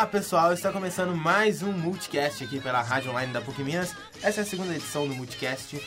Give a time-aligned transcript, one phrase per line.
[0.00, 3.94] Olá pessoal, está começando mais um Multicast aqui pela Rádio Online da PUC Minas.
[4.22, 5.78] Essa é a segunda edição do Multicast.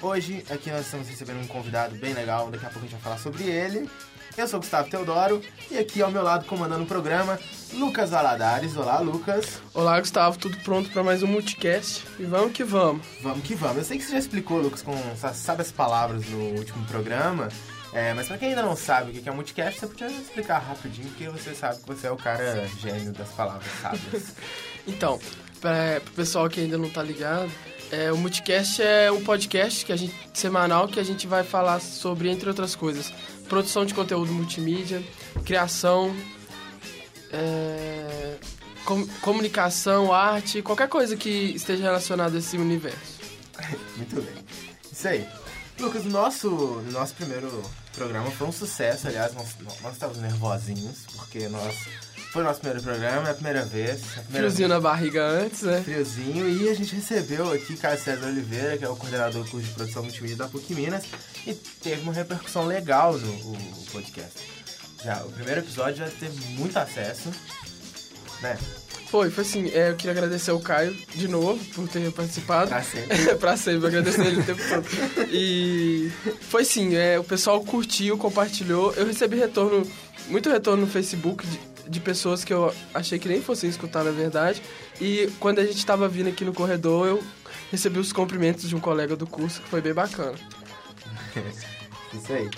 [0.00, 3.02] Hoje aqui nós estamos recebendo um convidado bem legal, daqui a pouco a gente vai
[3.02, 3.86] falar sobre ele.
[4.34, 7.38] Eu sou o Gustavo Teodoro e aqui ao meu lado comandando o programa,
[7.74, 8.78] Lucas Valadares.
[8.78, 9.60] Olá, Lucas.
[9.74, 10.38] Olá, Gustavo.
[10.38, 12.02] Tudo pronto para mais um Multicast?
[12.18, 13.06] E vamos que vamos.
[13.22, 13.76] Vamos que vamos.
[13.76, 14.94] Eu sei que você já explicou, Lucas, com
[15.34, 17.50] sabe as palavras no último programa,
[17.94, 21.08] é, mas pra quem ainda não sabe o que é multicast, você podia explicar rapidinho,
[21.10, 24.34] porque você sabe que você é o cara gênio das palavras sábias.
[24.84, 25.20] então,
[25.60, 27.48] para o pessoal que ainda não tá ligado,
[27.92, 31.80] é, o Multicast é um podcast que a gente, semanal que a gente vai falar
[31.80, 33.12] sobre, entre outras coisas,
[33.48, 35.00] produção de conteúdo multimídia,
[35.44, 36.12] criação,
[37.32, 38.36] é,
[38.84, 43.20] com, comunicação, arte, qualquer coisa que esteja relacionada a esse universo.
[43.96, 44.44] Muito bem.
[44.90, 45.24] Isso aí.
[45.78, 46.50] Lucas, nosso,
[46.90, 47.62] nosso primeiro
[47.94, 49.48] programa foi um sucesso, aliás, nós,
[49.82, 51.74] nós estávamos nervosinhos, porque nós
[52.32, 54.02] foi o nosso primeiro programa, é a primeira vez.
[54.02, 54.70] A primeira Friozinho vez.
[54.70, 55.80] na barriga antes, né?
[55.84, 56.48] Friozinho.
[56.48, 59.72] E a gente recebeu aqui Caio César Oliveira, que é o coordenador do curso de
[59.72, 61.04] produção multimídia da PUC Minas,
[61.46, 64.40] e teve uma repercussão legal no o podcast.
[65.04, 67.30] Já, o primeiro episódio já teve muito acesso,
[68.40, 68.58] né?
[69.14, 72.68] Foi, foi assim, é, eu queria agradecer ao Caio de novo por ter participado.
[72.68, 73.16] Pra sempre.
[73.38, 74.84] pra sempre, agradecer ele o tempo todo.
[75.30, 78.92] E foi sim, é, o pessoal curtiu, compartilhou.
[78.94, 79.88] Eu recebi retorno,
[80.26, 84.10] muito retorno no Facebook de, de pessoas que eu achei que nem fossem escutar na
[84.10, 84.60] verdade.
[85.00, 87.22] E quando a gente estava vindo aqui no corredor, eu
[87.70, 90.34] recebi os cumprimentos de um colega do curso, que foi bem bacana.
[92.12, 92.50] Isso aí.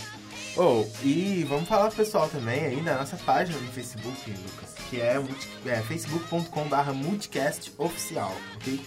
[0.57, 5.00] Oh, e vamos falar pro pessoal também aí da nossa página no Facebook, Lucas, que
[5.00, 5.22] é,
[5.66, 8.80] é facebook.com.br multicastoficial, ok?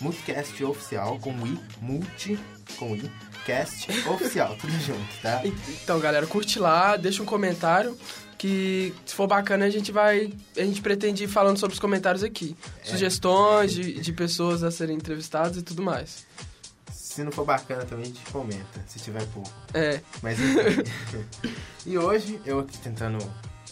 [0.00, 2.38] Multicast oficial, com i, multi,
[2.78, 3.10] com i,
[3.44, 5.42] cast oficial, tudo junto, tá?
[5.44, 7.96] Então, galera, curte lá, deixa um comentário
[8.40, 12.24] que se for bacana a gente vai, a gente pretende ir falando sobre os comentários
[12.24, 12.56] aqui.
[12.82, 12.88] É.
[12.88, 16.24] Sugestões de, de pessoas a serem entrevistadas e tudo mais.
[16.90, 19.52] Se não for bacana também a gente comenta, se tiver pouco.
[19.74, 20.00] É.
[20.22, 20.90] Mas enfim.
[21.84, 23.18] e hoje eu aqui tentando.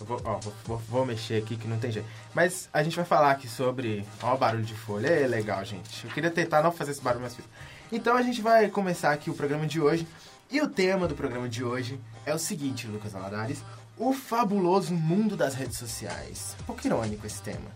[0.00, 2.08] Eu vou, ó, vou, vou, mexer aqui que não tem jeito.
[2.34, 4.04] Mas a gente vai falar aqui sobre.
[4.22, 5.08] Ó, o barulho de folha.
[5.08, 6.06] É legal, gente.
[6.06, 7.50] Eu queria tentar não fazer esse barulho mais vezes.
[7.90, 10.06] Então a gente vai começar aqui o programa de hoje.
[10.50, 13.62] E o tema do programa de hoje é o seguinte, Lucas Aladares.
[13.96, 16.56] O fabuloso mundo das redes sociais.
[16.60, 17.68] Um pouco irônico esse tema.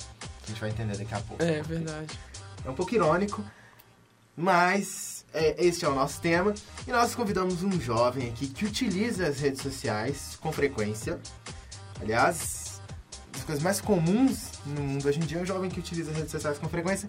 [0.43, 1.43] A gente vai entender daqui a pouco.
[1.43, 2.19] É, verdade.
[2.65, 3.45] É um pouco irônico,
[4.37, 6.55] mas é, esse é o nosso tema.
[6.87, 11.19] E nós convidamos um jovem aqui que utiliza as redes sociais com frequência.
[12.03, 12.81] Aliás,
[13.35, 16.17] as coisas mais comuns no mundo hoje em dia é um jovem que utiliza as
[16.17, 17.09] redes sociais com frequência.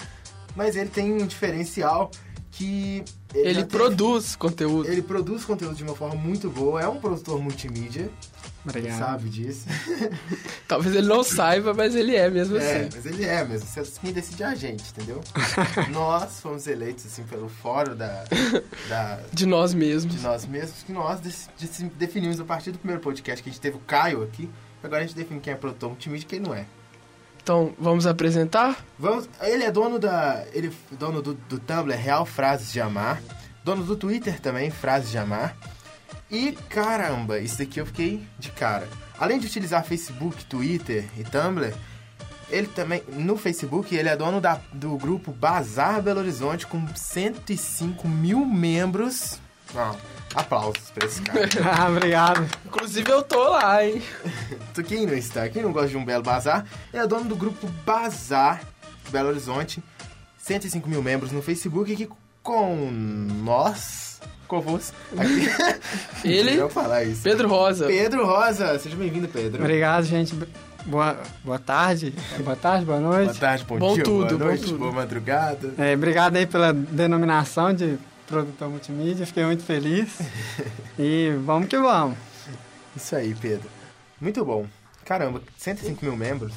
[0.55, 2.11] Mas ele tem um diferencial
[2.51, 3.03] que...
[3.33, 4.89] Ele, ele produz teve, conteúdo.
[4.89, 6.79] Ele produz conteúdo de uma forma muito boa.
[6.79, 8.09] É um produtor multimídia.
[8.65, 8.97] Obrigado.
[8.97, 9.65] Sabe disso.
[10.67, 12.89] Talvez ele não saiba, mas ele é mesmo é, assim.
[12.95, 13.67] mas ele é mesmo.
[13.99, 15.21] Quem decide é a gente, entendeu?
[15.91, 18.23] nós fomos eleitos, assim, pelo fórum da,
[18.87, 19.19] da...
[19.33, 20.15] De nós mesmos.
[20.15, 21.19] De nós mesmos, que nós
[21.97, 24.49] definimos a partir do primeiro podcast que a gente teve o Caio aqui.
[24.83, 26.65] Agora a gente define quem é produtor multimídia e quem não é.
[27.41, 28.85] Então, vamos apresentar?
[28.99, 29.29] Vamos.
[29.41, 30.45] Ele é dono da.
[30.53, 33.21] Ele é dono do, do Tumblr Real Frases de Amar.
[33.63, 35.55] Dono do Twitter também, Frases de Amar.
[36.29, 38.87] E caramba, isso daqui eu fiquei de cara.
[39.19, 41.73] Além de utilizar Facebook, Twitter e Tumblr,
[42.49, 48.07] ele também, no Facebook, ele é dono da, do grupo Bazar Belo Horizonte com 105
[48.07, 49.39] mil membros.
[49.73, 49.97] Não,
[50.35, 51.49] aplausos pra esse cara.
[51.63, 52.49] ah, obrigado.
[52.65, 54.01] Inclusive eu tô lá, hein?
[54.87, 57.67] quem não está, quem não gosta de um belo bazar, ele é dono do grupo
[57.85, 58.61] Bazar
[59.09, 59.83] Belo Horizonte.
[60.37, 62.09] 105 mil membros no Facebook que
[62.41, 62.89] com
[63.43, 64.03] nós
[64.47, 64.93] Covos.
[66.23, 66.55] Ele?
[66.55, 67.23] Eu falar isso.
[67.23, 67.87] Pedro Rosa.
[67.87, 69.61] Pedro Rosa, seja bem-vindo, Pedro.
[69.61, 70.35] Obrigado, gente.
[70.85, 72.13] Boa, boa tarde.
[72.39, 73.29] Boa tarde, boa noite.
[73.29, 75.73] Boa tarde, bom, bom dia, tudo, boa noite, bom boa madrugada.
[75.77, 77.97] É, obrigado aí pela denominação de
[78.27, 80.19] produtor multimídia, fiquei muito feliz.
[80.97, 82.17] e vamos que vamos.
[82.95, 83.69] Isso aí, Pedro.
[84.19, 84.65] Muito bom.
[85.05, 86.53] Caramba, 105 mil membros?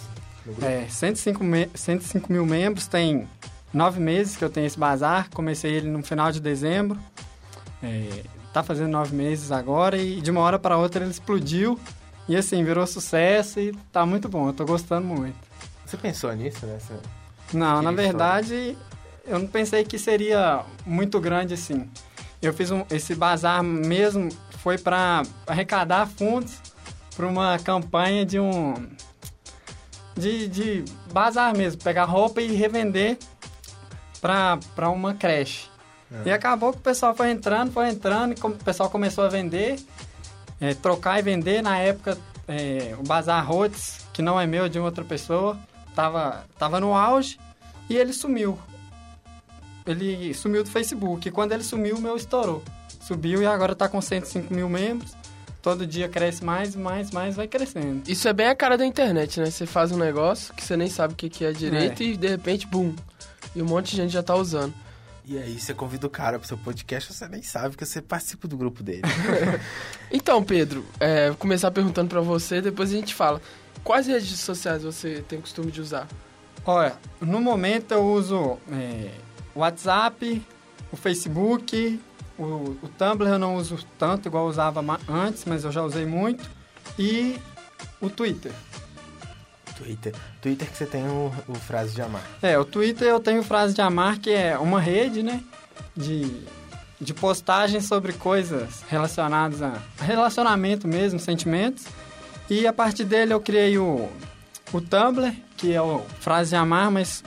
[0.62, 3.26] É, 105, me 105 mil membros, tem
[3.72, 5.28] nove meses que eu tenho esse bazar.
[5.30, 6.98] Comecei ele no final de dezembro.
[7.82, 8.22] É,
[8.52, 11.78] tá fazendo nove meses agora e de uma hora para outra ele explodiu.
[12.28, 14.48] E assim, virou sucesso e tá muito bom.
[14.48, 15.36] Eu tô gostando muito.
[15.84, 17.00] Você pensou nisso, nessa?
[17.52, 18.76] Não, na verdade,
[19.26, 21.88] eu não pensei que seria muito grande assim.
[22.40, 26.60] Eu fiz um, esse bazar mesmo, foi para arrecadar fundos
[27.16, 28.74] para uma campanha de um.
[30.16, 33.18] De, de bazar mesmo, pegar roupa e revender
[34.20, 35.68] para uma creche.
[36.10, 36.28] É.
[36.28, 39.78] E acabou que o pessoal foi entrando, foi entrando, e o pessoal começou a vender,
[40.60, 41.62] é, trocar e vender.
[41.62, 42.16] Na época,
[42.48, 45.58] é, o Bazar Rhodes, que não é meu, é de outra pessoa,
[45.94, 47.38] tava, tava no auge
[47.90, 48.58] e ele sumiu.
[49.86, 51.28] Ele sumiu do Facebook.
[51.28, 52.62] E quando ele sumiu, o meu estourou.
[53.00, 55.12] Subiu e agora tá com 105 mil membros.
[55.62, 58.02] Todo dia cresce mais, mais, mais, vai crescendo.
[58.08, 59.46] Isso é bem a cara da internet, né?
[59.50, 62.06] Você faz um negócio que você nem sabe o que que é direito É.
[62.06, 62.94] e de repente, bum.
[63.54, 64.72] E um monte de gente já tá usando.
[65.24, 68.46] E aí você convida o cara pro seu podcast, você nem sabe que você participa
[68.46, 69.02] do grupo dele.
[70.10, 73.40] Então, Pedro, é, vou começar perguntando pra você, depois a gente fala.
[73.82, 76.06] Quais redes sociais você tem costume de usar?
[76.64, 79.10] Olha, no momento eu uso é,
[79.56, 80.42] o WhatsApp,
[80.92, 82.00] o Facebook,
[82.38, 82.42] o,
[82.82, 86.48] o Tumblr eu não uso tanto igual eu usava antes, mas eu já usei muito.
[86.98, 87.38] E
[88.00, 88.52] o Twitter.
[89.76, 90.14] Twitter.
[90.40, 92.22] Twitter que você tem o, o frase de amar.
[92.42, 95.42] É, o Twitter eu tenho frase de amar, que é uma rede, né?
[95.96, 96.30] De,
[97.00, 101.86] de postagens sobre coisas relacionadas a relacionamento mesmo, sentimentos.
[102.48, 104.08] E a partir dele eu criei o,
[104.72, 107.24] o Tumblr, que é o Frase de Amar, mas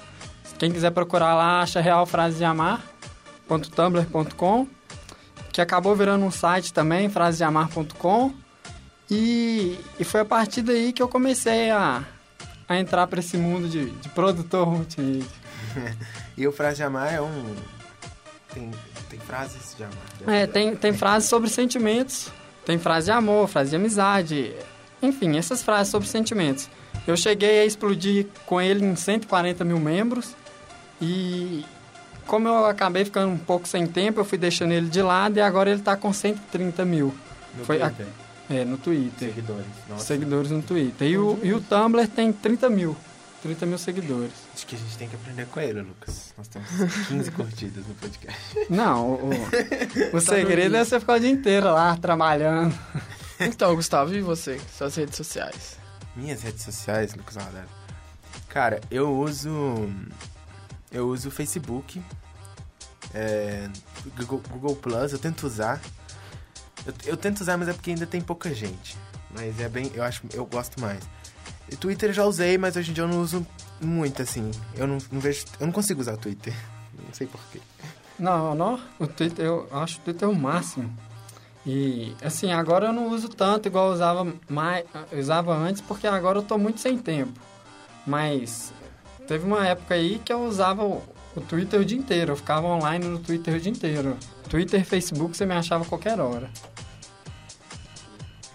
[0.59, 4.67] quem quiser procurar lá, acha real frase de amar.tumblr.com,
[5.53, 8.33] que acabou virando um site também, frasedeamar.com.
[9.09, 12.03] E, e foi a partir daí que eu comecei a,
[12.67, 15.39] a entrar para esse mundo de, de produtor multimídia.
[16.37, 17.53] E o frase de amar é um.
[18.53, 18.71] Tem,
[19.09, 19.97] tem frases de amar.
[20.25, 22.31] É, tem, tem frases sobre sentimentos,
[22.65, 24.55] tem frase de amor, frase de amizade,
[25.01, 26.69] enfim, essas frases sobre sentimentos.
[27.05, 30.33] Eu cheguei a explodir com ele em 140 mil membros
[31.01, 31.65] e
[32.27, 35.41] como eu acabei ficando um pouco sem tempo, eu fui deixando ele de lado e
[35.41, 37.13] agora ele tá com 130 mil
[37.57, 38.07] No foi a- Twitter.
[38.49, 39.29] é, no Twitter.
[39.29, 39.65] Seguidores.
[39.89, 40.05] Nossa.
[40.05, 41.07] Seguidores no Twitter.
[41.07, 42.95] E o, e o Tumblr tem 30 mil.
[43.41, 44.33] 30 mil seguidores.
[44.53, 46.33] Acho que a gente tem que aprender com ele, Lucas.
[46.37, 46.67] Nós temos
[47.07, 48.39] 15 curtidas no podcast.
[48.69, 49.29] Não, o,
[50.13, 52.77] o, o segredo é você ficar o dia inteiro lá trabalhando.
[53.39, 54.59] Então, Gustavo, e você?
[54.77, 55.77] Suas redes sociais?
[56.15, 57.65] Minhas redes sociais, Lucas Radar.
[58.49, 59.89] Cara, eu uso.
[60.91, 62.01] Eu uso o Facebook.
[63.13, 63.69] é,
[64.17, 65.81] Google, Google Plus, eu tento usar.
[66.85, 68.97] Eu, eu tento usar, mas é porque ainda tem pouca gente.
[69.31, 69.91] Mas é bem.
[69.93, 70.23] Eu acho.
[70.33, 71.01] Eu gosto mais.
[71.71, 73.45] E Twitter eu já usei, mas hoje em dia eu não uso
[73.79, 74.49] muito, assim.
[74.75, 75.45] Eu não, não vejo.
[75.59, 76.53] Eu não consigo usar o Twitter.
[76.99, 77.61] Não sei porquê.
[78.19, 80.93] Não, não, o Twitter, eu acho o Twitter o máximo.
[81.65, 86.05] E, assim, agora eu não uso tanto igual eu usava, mais, eu usava antes, porque
[86.05, 87.39] agora eu tô muito sem tempo.
[88.05, 88.73] Mas
[89.29, 91.03] teve uma época aí que eu usava o,
[91.35, 94.17] o Twitter o dia inteiro, eu ficava online no Twitter o dia inteiro.
[94.49, 96.49] Twitter e Facebook você me achava a qualquer hora.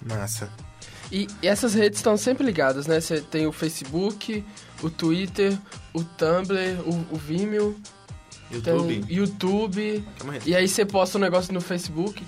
[0.03, 0.51] Massa.
[1.13, 3.01] E, e essas redes estão sempre ligadas, né?
[3.01, 4.45] Você tem o Facebook,
[4.83, 5.57] o Twitter,
[5.93, 7.77] o Tumblr, o, o Vimeo,
[8.51, 9.01] YouTube.
[9.01, 10.05] tem YouTube.
[10.45, 12.25] E aí você posta um negócio no Facebook.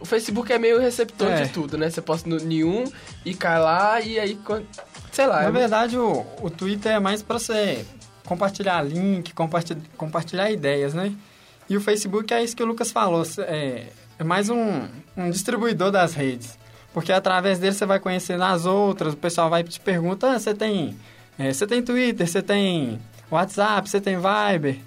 [0.00, 1.42] O Facebook é meio receptor É.
[1.42, 1.90] de tudo, né?
[1.90, 2.84] Você posta no nenhum
[3.24, 4.36] e cai lá e aí...
[5.18, 5.42] Sei lá.
[5.42, 7.84] Na verdade, o, o Twitter é mais para você
[8.24, 11.12] compartilhar link, compartilhar, compartilhar ideias, né?
[11.68, 15.90] E o Facebook é isso que o Lucas falou, é, é mais um, um distribuidor
[15.90, 16.56] das redes.
[16.94, 20.54] Porque através dele você vai conhecendo as outras, o pessoal vai te perguntar, ah, você
[20.54, 20.96] tem,
[21.36, 24.78] é, você tem Twitter, você tem WhatsApp, você tem Viber.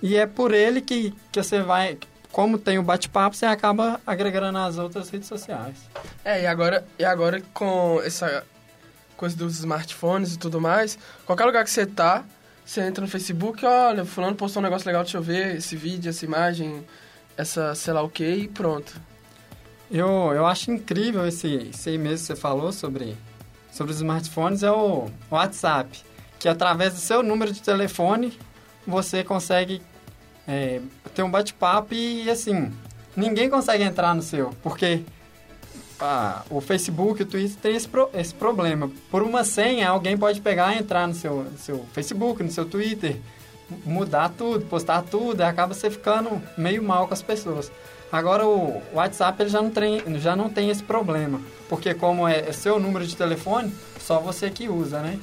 [0.00, 1.98] E é por ele que, que você vai,
[2.30, 5.78] como tem o bate-papo, você acaba agregando as outras redes sociais.
[6.24, 8.44] É, e agora, e agora com essa
[9.20, 12.24] coisa dos smartphones e tudo mais, qualquer lugar que você tá,
[12.64, 16.08] você entra no Facebook, olha, fulano postou um negócio legal, deixa eu ver esse vídeo,
[16.08, 16.82] essa imagem,
[17.36, 18.98] essa sei lá o que, e pronto.
[19.90, 23.14] Eu, eu acho incrível esse, esse mesmo que você falou sobre,
[23.70, 26.02] sobre os smartphones, é o WhatsApp.
[26.38, 28.38] Que através do seu número de telefone,
[28.86, 29.82] você consegue
[30.48, 30.80] é,
[31.14, 32.72] ter um bate-papo e, assim,
[33.14, 34.54] ninguém consegue entrar no seu.
[34.62, 35.02] Porque
[36.50, 38.90] o Facebook, o Twitter tem esse, pro- esse problema.
[39.10, 43.16] Por uma senha, alguém pode pegar e entrar no seu, seu Facebook, no seu Twitter,
[43.84, 47.70] mudar tudo, postar tudo, e acaba você ficando meio mal com as pessoas.
[48.10, 52.40] Agora o WhatsApp ele já não tem, já não tem esse problema, porque como é,
[52.48, 55.18] é seu número de telefone, só você que usa, né?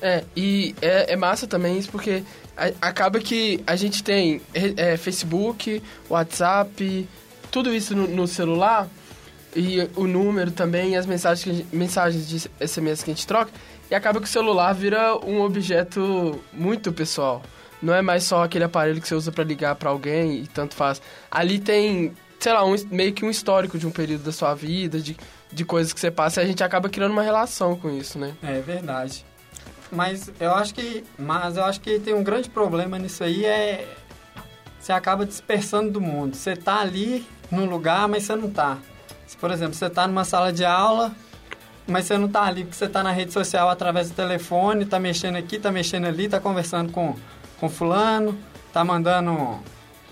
[0.00, 2.22] É, e é, é massa também isso porque
[2.56, 7.08] a- acaba que a gente tem é, Facebook, WhatsApp,
[7.50, 8.86] tudo isso no, no celular
[9.56, 13.26] e o número também, e as mensagens, que gente- mensagens de SMS que a gente
[13.26, 13.50] troca,
[13.90, 17.42] e acaba que o celular vira um objeto muito pessoal.
[17.80, 20.74] Não é mais só aquele aparelho que você usa pra ligar pra alguém e tanto
[20.74, 21.00] faz.
[21.30, 24.98] Ali tem, sei lá, um, meio que um histórico de um período da sua vida,
[25.00, 25.16] de,
[25.52, 28.34] de coisas que você passa, e a gente acaba criando uma relação com isso, né?
[28.42, 29.24] É verdade.
[29.90, 33.86] Mas eu acho que, mas eu acho que tem um grande problema nisso aí é
[34.78, 36.34] você acaba dispersando do mundo.
[36.36, 38.76] Você tá ali num lugar, mas você não tá.
[39.40, 41.12] Por exemplo, você tá numa sala de aula
[41.90, 45.00] mas você não tá ali porque você tá na rede social através do telefone, tá
[45.00, 47.16] mexendo aqui, tá mexendo ali, tá conversando com,
[47.58, 48.38] com fulano,
[48.74, 49.62] tá mandando uma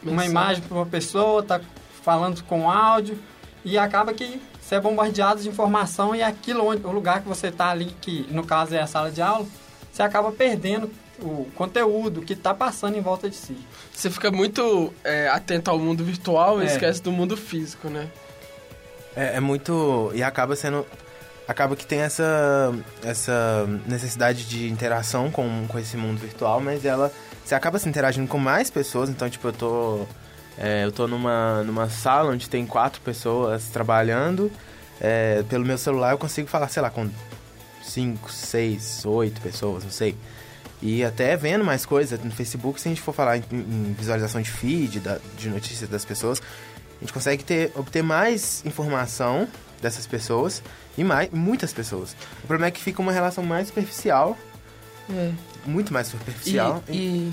[0.03, 0.31] Mensagem.
[0.31, 1.61] imagem para uma pessoa, tá
[2.03, 3.19] falando com áudio
[3.63, 7.51] e acaba que você é bombardeado de informação e aquilo onde, o lugar que você
[7.53, 9.47] tá ali, que no caso é a sala de aula,
[9.93, 10.91] você acaba perdendo
[11.21, 13.57] o conteúdo que tá passando em volta de si.
[13.93, 16.67] Você fica muito é, atento ao mundo virtual e É.
[16.69, 18.09] esquece do mundo físico, né?
[19.17, 20.11] É, é muito.
[20.15, 20.87] E acaba sendo.
[21.49, 27.11] Acaba que tem essa, essa necessidade de interação com, com esse mundo virtual, mas ela.
[27.45, 30.07] Você acaba se interagindo com mais pessoas, então, tipo, eu tô.
[30.59, 34.51] é, eu tô numa, numa sala onde tem quatro pessoas trabalhando.
[35.01, 37.09] é, pelo meu celular eu consigo falar, sei lá, com
[37.85, 40.17] cinco, seis, oito pessoas, não sei.
[40.83, 44.43] E até vendo mais coisas no Facebook, se a gente for falar em, em visualização
[44.43, 46.43] de feed, da- de notícias das pessoas,
[46.97, 49.47] a gente consegue ter, obter mais informação
[49.81, 50.63] dessas pessoas
[50.97, 52.17] e mais, muitas pessoas.
[52.43, 54.37] O problema é que fica uma relação mais superficial,
[55.11, 55.33] É.
[55.67, 56.83] muito mais superficial.
[56.89, 57.33] E, e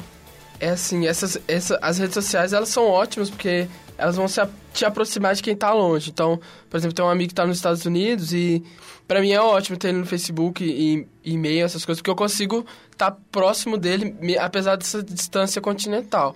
[0.60, 3.68] é assim, essas, essa, as redes sociais elas são ótimas porque
[3.98, 4.42] elas vão se
[4.74, 6.10] te aproximar de quem tá longe.
[6.10, 6.40] Então,
[6.70, 8.64] por exemplo, tem um amigo que tá nos Estados Unidos e
[9.08, 12.66] pra mim é ótimo ter ele no Facebook e e-mail, essas coisas, porque eu consigo
[12.92, 16.36] estar próximo dele, apesar dessa distância continental.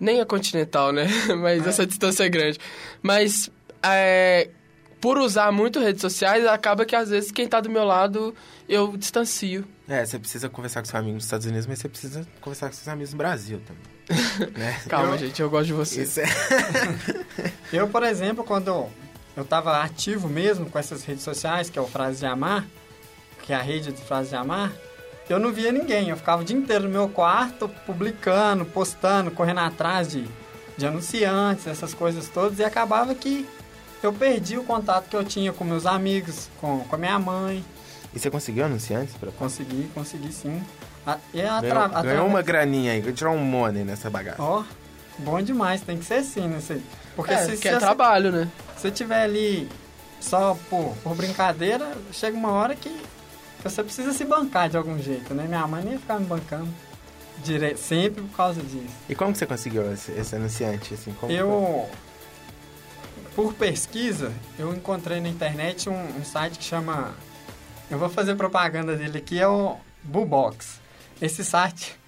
[0.00, 1.06] Nem é continental, né?
[1.40, 2.58] Mas essa distância é grande.
[3.02, 3.50] Mas
[3.82, 4.48] é,
[5.00, 8.34] por usar muito redes sociais, acaba que às vezes quem tá do meu lado
[8.68, 9.64] eu distancio.
[9.88, 12.74] É, você precisa conversar com seu amigo nos Estados Unidos, mas você precisa conversar com
[12.74, 14.52] seus amigos no Brasil também.
[14.56, 14.80] né?
[14.88, 16.02] Calma, Eu- gente, eu gosto de você.
[16.02, 16.24] Isso é...
[17.72, 18.88] Eu, por exemplo, quando
[19.36, 22.66] eu estava ativo mesmo com essas redes sociais, que é o Frase de Amar,
[23.42, 24.72] que é a rede de Frase de Amar,
[25.28, 26.08] eu não via ninguém.
[26.10, 30.24] Eu ficava o dia inteiro no meu quarto, publicando, postando, correndo atrás de,
[30.76, 33.46] de anunciantes, essas coisas todas, e acabava que
[34.02, 37.64] eu perdi o contato que eu tinha com meus amigos, com, com a minha mãe.
[38.14, 39.14] E você conseguiu anunciantes?
[39.16, 39.30] Pra...
[39.32, 40.62] Consegui, consegui sim.
[41.06, 44.42] A, e atra- Ganhou, atra- ganhou uma graninha aí, tirar um money nessa bagaça.
[44.42, 44.62] Ó,
[45.18, 46.60] bom demais, tem que ser assim, né?
[46.60, 46.80] Cê-
[47.16, 48.48] Porque É, se, que se é você- trabalho, né?
[48.76, 49.68] você tiver ali
[50.20, 52.94] só por, por brincadeira, chega uma hora que
[53.62, 55.44] você precisa se bancar de algum jeito, né?
[55.46, 56.68] Minha mãe nem ia ficar me bancando
[57.42, 57.76] dire...
[57.76, 58.94] sempre por causa disso.
[59.08, 60.94] E como que você conseguiu esse, esse anunciante?
[60.94, 61.88] Assim, como Eu,
[63.34, 67.14] por pesquisa, eu encontrei na internet um, um site que chama...
[67.90, 70.80] Eu vou fazer propaganda dele aqui, é o Bubox.
[71.20, 71.98] Esse site...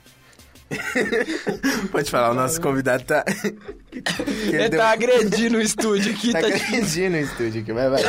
[1.91, 3.25] Pode falar, o nosso convidado tá...
[4.53, 8.03] Ele tá agredindo o estúdio aqui, Tá tá, agredindo o estúdio aqui, vai, vai.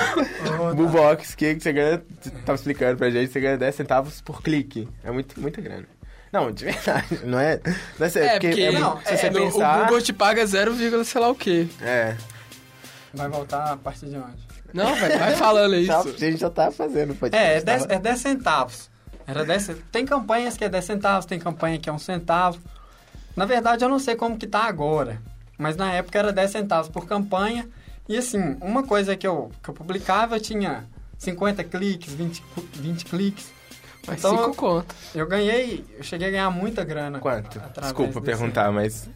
[0.60, 2.04] Ô, Bubox, que que você ganha,
[2.46, 4.88] tava explicando pra gente, você ganha 10 centavos por clique.
[5.04, 5.86] É muito, muita grana.
[6.32, 7.60] Não, de verdade, não é...
[8.00, 9.80] Não é, sério, É, porque é, não, se você é, pensar...
[9.80, 11.68] o Google te paga 0, sei lá o quê.
[11.82, 12.16] É,
[13.14, 14.52] Vai voltar a partir de onde?
[14.74, 15.92] Não, velho, vai falando isso.
[15.92, 17.46] a gente já tá fazendo podcast.
[17.50, 18.91] É, é 10, tava- é 10 centavos.
[19.32, 22.60] Era 10, ce- tem campanhas que é 10 centavos, tem campanha que é um centavo.
[23.36, 25.22] Na verdade, eu não sei como que tá agora.
[25.58, 27.68] Mas na época era 10 centavos por campanha.
[28.10, 30.84] E assim, uma coisa que eu, que eu publicava, eu tinha
[31.18, 33.52] 50 cliques, 20, cu- 20 cliques.
[34.08, 34.96] Mas Então, cinco conto.
[35.14, 37.20] Eu ganhei, eu cheguei a ganhar muita grana.
[37.20, 37.60] Quanto?
[37.80, 39.08] Desculpa desse- perguntar, mas...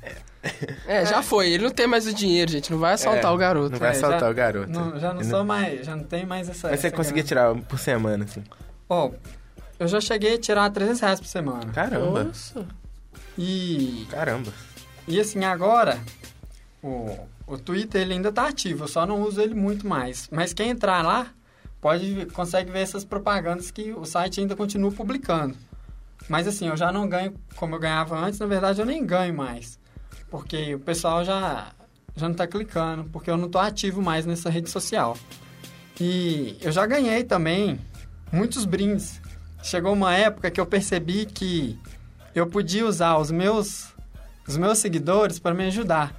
[0.88, 1.50] É, já foi.
[1.50, 2.72] Ele não tem mais o dinheiro, gente.
[2.72, 3.72] Não vai assaltar É, o garoto.
[3.72, 4.70] Não vai É, assaltar já- o garoto.
[4.70, 6.70] Não, já não sou mais, já não tenho mais essa.
[6.70, 7.54] Mas você essa conseguia grana.
[7.56, 8.44] tirar por semana, assim.
[8.88, 9.10] Ó,
[9.80, 11.72] eu já cheguei a tirar 300 reais por semana.
[11.72, 12.66] Caramba, Nossa.
[13.38, 14.52] E caramba.
[15.08, 16.00] E assim, agora,
[16.82, 20.28] o, o Twitter ele ainda tá ativo, eu só não uso ele muito mais.
[20.32, 21.28] Mas quem entrar lá,
[21.82, 25.56] pode consegue ver essas propagandas que o site ainda continua publicando.
[26.28, 29.34] Mas assim, eu já não ganho como eu ganhava antes, na verdade eu nem ganho
[29.34, 29.78] mais.
[30.30, 31.72] Porque o pessoal já,
[32.16, 35.16] já não tá clicando, porque eu não tô ativo mais nessa rede social.
[36.00, 37.80] E eu já ganhei também
[38.32, 39.22] muitos brindes.
[39.66, 41.78] Chegou uma época que eu percebi que
[42.34, 43.88] eu podia usar os meus
[44.48, 46.14] os meus seguidores para me ajudar.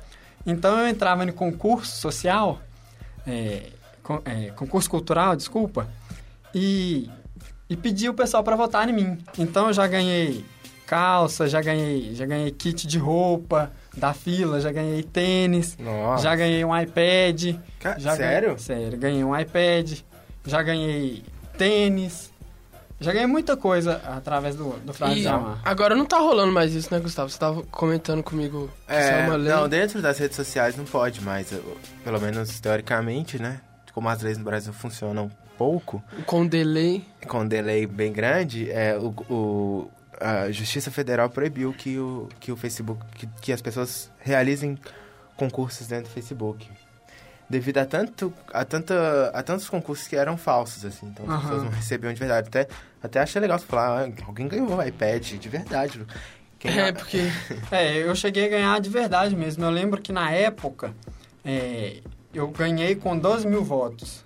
[0.45, 2.61] Então eu entrava no concurso social,
[3.27, 3.69] é,
[4.03, 5.87] con- é, concurso cultural, desculpa,
[6.53, 7.09] e,
[7.71, 9.19] e pedia o pessoal para votar em mim.
[9.39, 10.45] Então eu já ganhei
[10.87, 16.25] calça, já ganhei, já ganhei kit de roupa da fila, já ganhei tênis, Nossa.
[16.25, 17.57] já ganhei um iPad.
[17.79, 18.49] Ca- Sério?
[18.51, 20.01] Ganhei, sério, ganhei um iPad,
[20.45, 21.23] já ganhei
[21.57, 22.33] tênis,
[23.01, 25.61] já ganhei muita coisa através do, do Frase E Amar.
[25.65, 27.29] agora não tá rolando mais isso, né, Gustavo?
[27.31, 29.53] Você tava comentando comigo é É, uma lei.
[29.53, 31.53] não, dentro das redes sociais não pode mais,
[32.03, 33.61] pelo menos teoricamente, né?
[33.93, 37.03] Como as leis no Brasil funcionam pouco, Com delay.
[37.27, 42.51] com um delay bem grande, é, o, o- a Justiça Federal proibiu que o, que
[42.53, 44.79] o Facebook, que, que as pessoas realizem
[45.37, 46.67] concursos dentro do Facebook.
[47.49, 51.07] Devido a, tanto, a, tanta, a tantos concursos que eram falsos, assim.
[51.07, 52.49] Então as pessoas não recebiam de verdade.
[52.49, 52.69] Até,
[53.03, 56.05] até achei legal você falar, ah, alguém ganhou o iPad de verdade.
[56.59, 57.31] Quem É, porque
[57.71, 59.65] É, eu cheguei a ganhar de verdade mesmo.
[59.65, 60.93] Eu lembro que na época
[61.45, 61.99] é,
[62.35, 64.25] eu ganhei com 12 mil votos.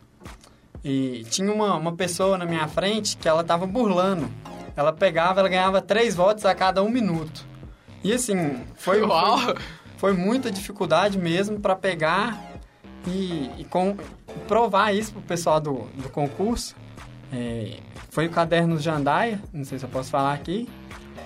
[0.82, 4.30] E tinha uma, uma pessoa na minha frente que ela tava burlando.
[4.74, 7.44] Ela pegava, ela ganhava três votos a cada um minuto.
[8.02, 9.38] E assim, foi, Uau!
[9.38, 9.54] foi,
[9.98, 12.49] foi muita dificuldade mesmo para pegar
[13.06, 13.96] e, e com-
[14.48, 16.74] provar isso pro pessoal do, do concurso.
[17.32, 17.76] É,
[18.10, 20.68] foi o caderno de Jandaia, não sei se eu posso falar aqui.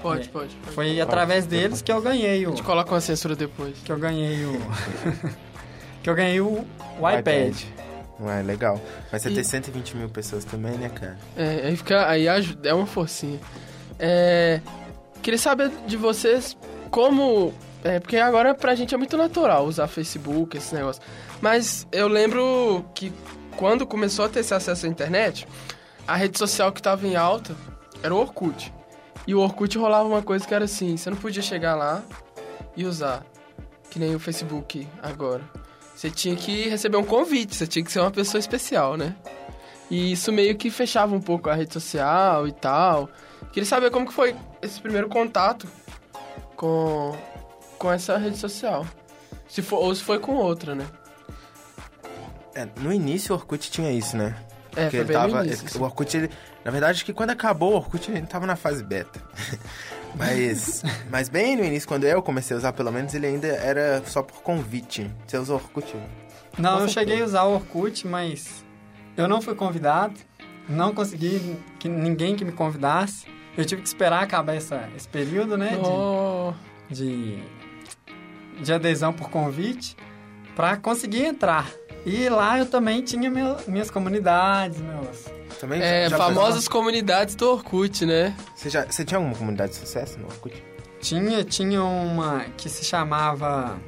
[0.03, 0.31] Pode, É.
[0.31, 0.55] pode.
[0.57, 0.75] pode.
[0.75, 3.75] Foi através deles que eu ganhei A o, gente coloca uma censura depois.
[3.85, 4.53] que eu ganhei o.
[6.03, 6.65] que eu ganhei o,
[7.01, 7.57] o iPad.
[8.21, 8.79] Não é legal.
[9.11, 11.19] Mas você E- ter 120 mil pessoas também, né, cara?
[11.37, 12.07] É, aí fica.
[12.09, 13.41] Aí ajuda, é uma forcinha.
[13.99, 14.61] É,
[15.23, 16.57] queria saber de vocês
[16.91, 17.53] como.
[17.85, 21.03] É, porque agora pra gente é muito natural usar Facebook, esse negócio.
[21.43, 23.13] Mas eu lembro que
[23.57, 25.47] quando começou a ter esse acesso à internet,
[26.09, 27.55] a rede social que tava em alta
[28.03, 28.73] era o Orkut.
[29.27, 32.03] E o Orkut rolava uma coisa que era assim, você não podia chegar lá
[32.75, 33.23] e usar.
[33.91, 35.43] Que nem o Facebook agora.
[35.95, 39.15] Você tinha que receber um convite, você tinha que ser uma pessoa especial, né?
[39.91, 43.11] E isso meio que fechava um pouco a rede social e tal.
[43.53, 45.69] Queria saber como que foi esse primeiro contato
[46.57, 47.17] com,
[47.79, 48.87] com essa rede social.
[49.49, 50.87] Se for, ou se foi com outra, né?
[52.55, 54.35] É, no início o Orkut tinha isso, né?
[54.77, 55.29] É, Porque foi ele bem tava.
[55.39, 55.55] no início.
[55.55, 55.79] esse- assim.
[55.79, 56.31] o Orkut, ele,
[56.65, 59.21] na verdade, que quando acabou o Orkut, ele tava na fase beta.
[60.17, 64.03] mas, mas bem no início, quando eu comecei a usar, pelo menos, ele ainda era
[64.07, 65.11] só por convite.
[65.27, 65.95] Você usou Orkut?
[66.59, 68.65] Não, Com eu cheguei a usar o Orkut, mas
[69.17, 70.15] eu não fui convidado.
[70.69, 73.27] Não consegui que ninguém que me convidasse.
[73.57, 75.71] Eu tive que esperar acabar essa, esse período, né?
[75.71, 76.53] de- Oh,
[76.89, 77.43] de, de
[78.73, 79.97] adesão por convite
[80.57, 81.71] para conseguir entrar.
[82.07, 85.25] E lá eu também tinha meu- minhas comunidades, meus.
[85.61, 85.81] Também?
[85.81, 88.37] é, Já- famosas comunidades do Orkut, né?
[88.55, 90.63] Você, já, você tinha alguma comunidade de sucesso no Orkut?
[91.01, 93.79] Tinha, tinha uma que se chamava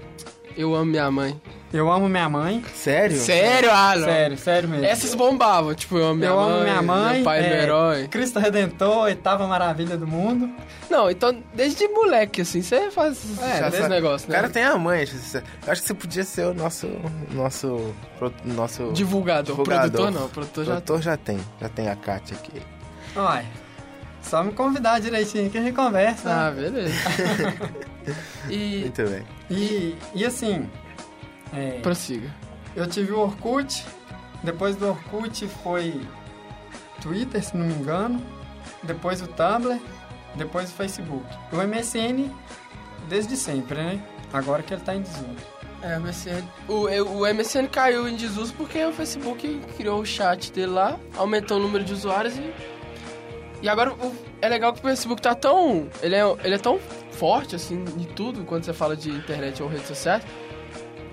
[0.57, 1.41] Eu amo minha mãe.
[1.77, 2.65] Eu Amo Minha Mãe.
[2.75, 3.17] Sério?
[3.19, 4.05] Sério, Alan?
[4.07, 4.85] Sério, sério mesmo.
[4.87, 6.51] Essas bombavam, tipo, eu amo minha eu mãe.
[6.53, 7.15] amo minha mãe.
[7.17, 8.09] Meu pai é meu herói.
[8.09, 10.51] Cristo Redentor, oitava maravilha do mundo.
[10.89, 14.37] Não, então, desde moleque, assim, você faz É, já esse negócio, O né?
[14.37, 15.03] cara tem a mãe.
[15.03, 16.89] acho que- Eu acho que você podia ser o nosso.
[17.33, 17.95] Nosso.
[18.19, 19.45] pro- nosso Divulgador.
[19.57, 19.91] Divulgador.
[19.91, 21.39] Produtor não, produtor já Doutor já tem.
[21.61, 22.63] Já tem a Kátia aqui.
[23.15, 23.45] Olha,
[24.23, 26.31] só me convidar direitinho que a gente conversa.
[26.31, 26.95] Ah, beleza.
[28.49, 29.23] e Muito bem.
[29.51, 30.69] E, e assim,
[31.53, 32.31] é, prossiga.
[32.75, 33.85] eu tive o Orkut,
[34.43, 36.01] depois do Orkut foi
[37.01, 38.23] Twitter, se não me engano,
[38.83, 39.79] depois o Tumblr,
[40.35, 41.25] depois o Facebook.
[41.53, 42.31] O MSN
[43.09, 44.03] desde sempre, né?
[44.33, 45.27] Agora que ele tá em desuso.
[45.83, 50.07] É, o MSN, o, eu- o MSN caiu em desuso porque o Facebook criou o
[50.07, 52.53] chat dele lá, aumentou o número de usuários e.
[53.63, 55.89] E agora o- é legal que o Facebook tá tão.
[56.03, 56.79] Ele é, ele é tão
[57.13, 60.23] forte, assim, em tudo, quando você fala de internet ou redes sociais,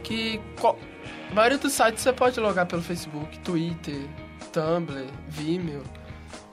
[0.04, 0.78] que qual-
[1.32, 4.02] a maioria dos sites você pode logar pelo Facebook, Twitter,
[4.52, 5.82] Tumblr, Vimeo.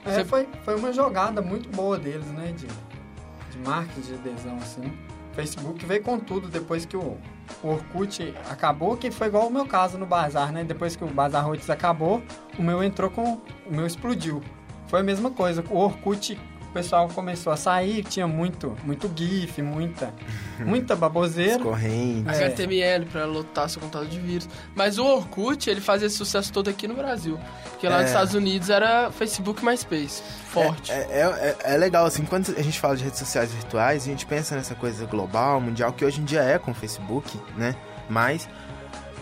[0.05, 2.53] É, Você- foi, foi uma jogada muito boa deles, né?
[2.57, 4.91] De, de marketing, de adesão, assim.
[5.33, 7.17] Facebook veio com tudo depois que o,
[7.63, 10.63] o Orkut acabou, que foi igual o meu caso no Bazar, né?
[10.63, 12.21] Depois que o Bazar Roots acabou,
[12.57, 13.35] o meu entrou com...
[13.65, 14.41] O meu explodiu.
[14.87, 15.63] Foi a mesma coisa.
[15.69, 16.37] O Orkut,
[16.71, 20.13] o pessoal começou a sair, tinha muito, muito GIF, muita,
[20.59, 21.59] muita baboseira.
[21.61, 22.29] Corrente.
[22.29, 22.45] É.
[22.45, 24.47] HTML pra lotar seu computador de vírus.
[24.73, 27.37] Mas o Orkut, ele fazia esse sucesso todo aqui no Brasil.
[27.71, 28.01] Porque lá É.
[28.01, 30.23] nos Estados Unidos era Facebook e MySpace.
[30.47, 30.91] Forte.
[30.93, 34.05] É, é, é- é legal, assim, quando a gente fala de redes sociais virtuais, a
[34.05, 37.75] gente pensa nessa coisa global, mundial, que hoje em dia é com o Facebook, né?
[38.09, 38.47] Mas,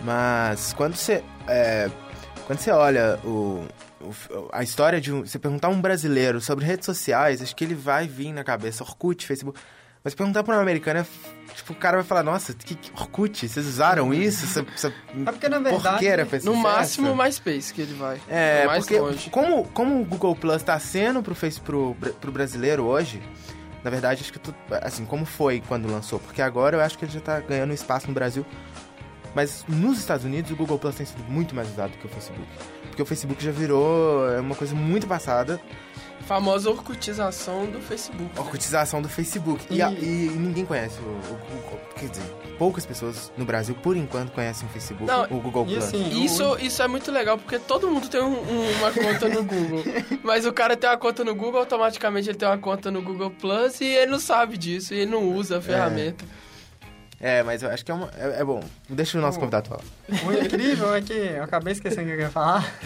[0.04, 1.90] mas quando você, é,
[2.46, 3.64] quando você olha o-
[4.52, 5.24] a história de um...
[5.24, 8.82] Você perguntar a um brasileiro sobre redes sociais, acho que ele vai vir na cabeça
[8.84, 9.58] Orkut, Facebook...
[10.02, 11.06] Mas perguntar pra um americano, é,
[11.54, 14.46] tipo, o cara vai falar, nossa, que, que Orkut, vocês usaram isso?
[14.46, 14.88] Essa, essa
[15.26, 18.18] É porque, na verdade, no sucesso?" máximo, MySpace que ele vai.
[18.26, 19.28] É, mais porque longe.
[19.28, 23.22] como, como o Google Plus tá sendo pro, face, pro, pro brasileiro hoje,
[23.84, 26.18] na verdade, acho que tu, assim, como foi quando lançou?
[26.18, 28.46] Porque agora eu acho que ele já tá ganhando espaço no Brasil.
[29.34, 32.48] Mas nos Estados Unidos o Google Plus tem sido muito mais usado que o Facebook.
[33.00, 35.58] Porque o Facebook já virou é uma coisa muito passada,
[36.26, 38.30] Famosa orkutização do Facebook.
[38.36, 39.64] a orkutização do Facebook.
[39.70, 41.80] E, E- a- e ninguém conhece o, o Google.
[41.96, 42.22] Quer dizer,
[42.58, 45.84] poucas pessoas no Brasil, por enquanto, conhecem o Facebook, Não, o Google E Plus.
[45.86, 49.42] assim, Isso, isso é muito legal, porque todo mundo tem um- um- uma conta no
[49.42, 49.82] Google.
[50.22, 53.30] Mas o cara tem uma conta no Google, automaticamente ele tem uma conta no Google
[53.30, 56.24] Plus e ele não sabe disso, e ele não usa a ferramenta.
[56.24, 56.49] É,
[57.44, 58.62] mas eu acho que é, uma, é, é bom.
[58.88, 59.82] Deixa o nosso O- convidado falar.
[60.26, 62.64] O incrível é que eu acabei esquecendo o que eu ia falar.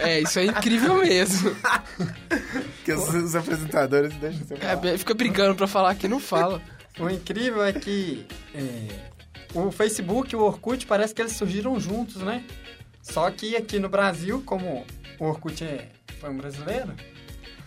[0.00, 1.54] É, isso é incrível mesmo.
[2.84, 4.86] Que os, os apresentadores deixam você falar.
[4.86, 6.60] É, fica brigando pra falar que não fala.
[6.98, 8.88] O incrível é que é,
[9.54, 12.42] o Facebook e o Orkut parece que eles surgiram juntos, né?
[13.02, 14.84] Só que aqui no Brasil, como
[15.18, 16.92] o Orkut é, foi um brasileiro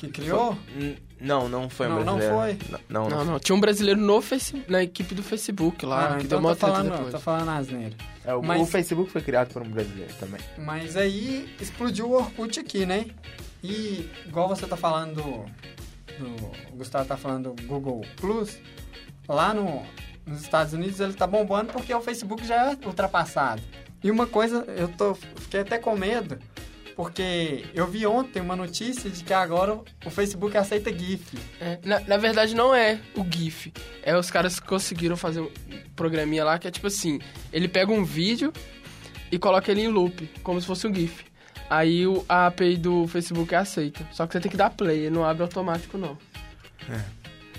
[0.08, 2.36] que criou, Hum, Não, não foi um Não, não brasileiro.
[2.70, 2.80] foi.
[2.90, 3.18] Não, não.
[3.18, 3.40] Não, não.
[3.40, 4.64] Tinha um brasileiro no face...
[4.68, 7.12] na equipe do Facebook lá, ah, que então deu uma tô treta falando, depois.
[7.14, 7.96] tô falando asneira.
[8.26, 10.40] É, o, Mas- o Facebook foi criado por um brasileiro também.
[10.58, 13.06] Mas aí explodiu o Orkut aqui, né?
[13.64, 15.16] E igual você tá falando
[16.20, 18.60] do, Gustavo tá falando do Google Plus,
[19.28, 19.84] lá no,
[20.26, 23.62] nos Estados Unidos ele tá bombando porque o Facebook já é ultrapassado.
[24.04, 26.38] E uma coisa, eu tô fiquei até com medo,
[26.96, 31.38] porque eu vi ontem uma notícia de que agora o Facebook aceita GIF.
[31.60, 33.72] É, na, na verdade, não é o GIF.
[34.04, 35.50] É os caras que conseguiram fazer um
[35.96, 37.20] programinha lá que é tipo assim:
[37.52, 38.52] ele pega um vídeo
[39.32, 41.26] e coloca ele em loop, como se fosse um GIF.
[41.70, 44.08] Aí o, a API do Facebook aceita.
[44.12, 46.18] Só que você tem que dar play, ele não abre automático, não.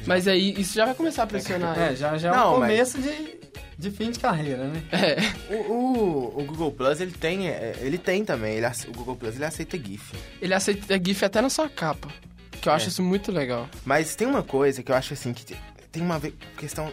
[0.07, 1.79] Mas aí isso já vai começar a pressionar.
[1.79, 3.41] É, já, já é o mas- começo de,
[3.79, 4.83] de fim de carreira, né?
[4.93, 5.55] É.
[5.55, 8.55] O, o, o Google Plus, ele tem, é, ele tem também.
[8.57, 10.15] Ele, o Google Plus, ele aceita GIF.
[10.41, 12.09] Ele aceita GIF até na sua capa.
[12.61, 12.89] Que eu acho É.
[12.89, 13.69] isso muito legal.
[13.85, 15.57] Mas tem uma coisa que eu acho assim, que te-
[15.93, 16.21] tem uma
[16.57, 16.93] questão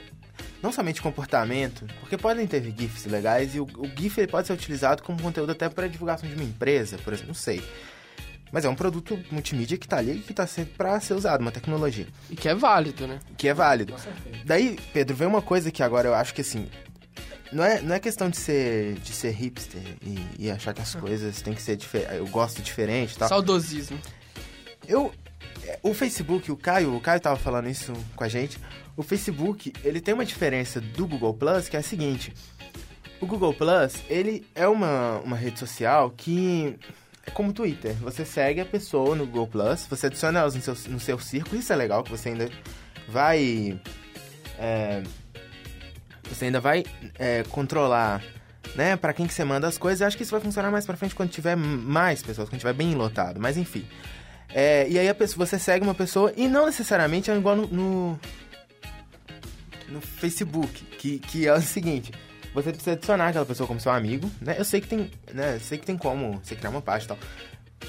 [0.62, 4.46] não somente de comportamento, porque podem ter GIFs legais e o, o GIF ele pode
[4.48, 7.64] ser utilizado como conteúdo até para divulgação de uma empresa, por exemplo, não sei.
[8.52, 11.42] Mas é um produto multimídia que tá ali e que tá sempre para ser usado,
[11.42, 13.20] uma tecnologia, E que é válido, né?
[13.38, 13.96] que é válido.
[14.46, 16.68] Daí, Pedro, vem uma coisa que agora eu acho que assim.
[17.52, 20.96] Não é, não é questão de ser, de ser hipster e, e achar que as
[20.96, 22.16] coisas têm que ser diferentes.
[22.16, 23.28] Eu gosto diferente e tal.
[23.28, 24.00] Saudosismo.
[24.88, 25.14] Eu.
[25.66, 28.58] é, O Facebook, o Caio, o Caio tava falando isso com a gente.
[28.96, 32.34] O Facebook, ele tem uma diferença do Google Plus que é a seguinte.
[33.20, 36.78] O Google Plus, ele é uma, uma rede social que
[37.34, 37.94] como Twitter.
[37.96, 41.60] Você segue a pessoa no Google Plus, você adiciona elas no seu, no seu círculo,
[41.60, 42.50] isso é legal, que você ainda
[43.08, 43.80] vai.
[44.60, 45.04] é,
[46.28, 46.86] você ainda vai
[47.20, 48.24] é, controlar,
[48.76, 50.02] né, para quem que você manda as coisas.
[50.02, 52.74] Eu acho que isso vai funcionar mais pra frente quando tiver mais pessoas, quando tiver
[52.74, 53.40] bem lotado.
[53.40, 53.86] Mas enfim.
[54.54, 57.68] É, e aí a pessoa, você segue uma pessoa e não necessariamente é igual no,
[57.68, 58.20] no,
[59.90, 62.12] no Facebook, que, que é o seguinte.
[62.54, 64.56] Você precisa adicionar aquela pessoa como seu amigo, né?
[64.58, 65.56] Eu sei que tem, né?
[65.56, 67.30] Eu sei que tem como você criar uma página e tal.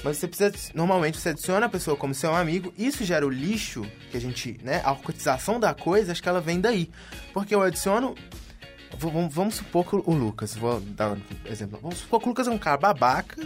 [0.03, 3.85] Mas você precisa, normalmente, você adiciona a pessoa como seu amigo, isso gera o lixo
[4.09, 4.81] que a gente, né?
[4.83, 6.89] A cotização da coisa, acho que ela vem daí.
[7.33, 8.15] Porque eu adiciono.
[8.97, 11.79] vamos supor que o Lucas, vou dar um exemplo.
[11.81, 13.45] Vamos supor que o Lucas é um cara babaca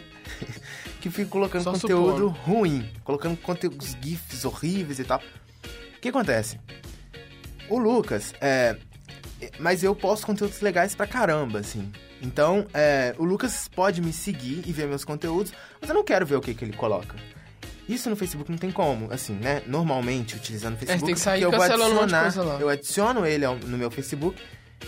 [1.02, 5.20] que fica colocando Só conteúdo ruim, colocando conteúdos GIFs horríveis e tal.
[5.20, 6.60] O que acontece?
[7.70, 8.78] O Lucas, é.
[9.60, 11.92] Mas eu posto conteúdos legais pra caramba, assim.
[12.22, 16.26] Então, é, o Lucas pode me seguir e ver meus conteúdos, mas eu não quero
[16.26, 17.16] ver o que, que ele coloca.
[17.88, 19.62] Isso no Facebook não tem como, assim, né?
[19.66, 22.60] Normalmente, utilizando o Facebook, tem que sair eu vou um adicionar, lá.
[22.60, 24.42] eu adiciono ele ao- no meu Facebook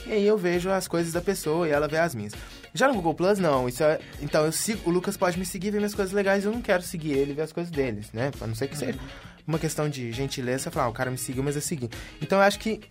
[0.06, 2.34] e aí eu vejo as coisas da pessoa e ela vê as minhas.
[2.74, 3.70] Já no Google Plus, não.
[3.70, 6.44] Isso é, então, eu sigo, o Lucas pode me seguir e ver minhas coisas legais,
[6.44, 8.32] eu não quero seguir ele e ver as coisas deles, né?
[8.42, 9.00] A não ser que seja
[9.48, 11.90] uma questão de gentileza, falar, ah, o cara me seguiu, mas eu segui.
[12.22, 12.82] Então eu acho que.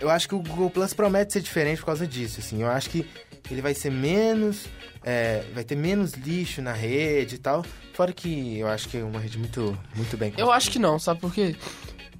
[0.00, 2.62] Eu, acho que o Google Plus promete ser diferente por causa disso, assim.
[2.62, 3.06] Eu acho que
[3.50, 4.66] ele vai ser menos.
[5.04, 7.64] é, vai ter menos lixo na rede e tal.
[7.92, 10.32] Fora que eu acho que é uma rede muito, muito bem.
[10.36, 11.54] Eu acho que não, sabe por quê?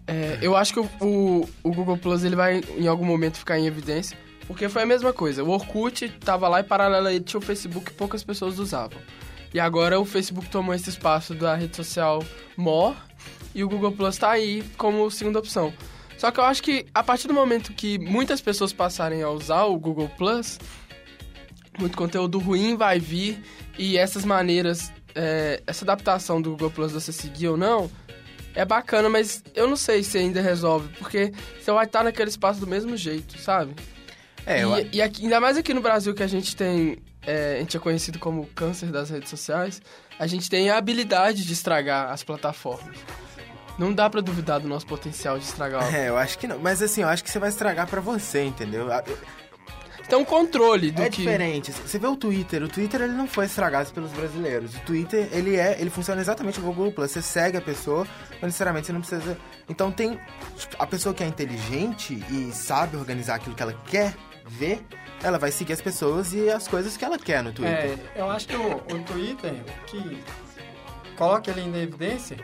[0.06, 3.58] É, eu acho que o, o, o Google Plus ele vai em algum momento ficar
[3.58, 5.44] em evidência, porque foi a mesma coisa.
[5.44, 8.98] O Orkut tava lá e paralelo a tinha o Facebook que poucas pessoas usavam.
[9.54, 12.24] E agora o Facebook tomou esse espaço da rede social
[12.56, 12.96] More
[13.54, 15.72] e o Google Plus tá aí como segunda opção.
[16.18, 19.64] Só que eu acho que a partir do momento que muitas pessoas passarem a usar
[19.64, 20.58] o Google Plus,
[21.78, 23.42] muito conteúdo ruim vai vir
[23.78, 27.90] e essas maneiras, é, essa adaptação do Google Plus você seguir ou não,
[28.54, 32.60] é bacana, mas eu não sei se ainda resolve, porque você vai estar naquele espaço
[32.60, 33.74] do mesmo jeito, sabe?
[34.44, 37.56] É, eu, e, e aqui- ainda mais aqui no Brasil que a gente tem, é,
[37.56, 39.80] a gente é conhecido como o câncer das redes sociais,
[40.18, 42.96] a gente tem a habilidade de estragar as plataformas.
[43.78, 45.82] Não dá pra duvidar do nosso potencial de estragar.
[45.84, 45.96] algo.
[45.96, 46.58] é, eu acho que não.
[46.58, 48.92] Mas assim, eu acho que você vai estragar pra você, entendeu?
[48.92, 49.02] A-
[50.08, 51.18] Tem um controle do É que...
[51.22, 51.72] diferente.
[51.72, 54.74] Você vê o Twitter, o Twitter ele não foi estragado pelos brasileiros.
[54.76, 57.10] O Twitter, ele é, ele funciona exatamente como o Google Plus.
[57.12, 59.38] Você segue a pessoa, mas necessariamente você não precisa.
[59.68, 60.20] Então tem
[60.56, 64.14] tipo, a pessoa que é inteligente e sabe organizar aquilo que ela quer
[64.46, 64.84] ver,
[65.22, 67.98] ela vai seguir as pessoas e as coisas que ela quer no Twitter.
[68.14, 69.54] É, eu acho que o, o Twitter,
[69.86, 70.22] que
[71.16, 72.36] coloca ele em evidência,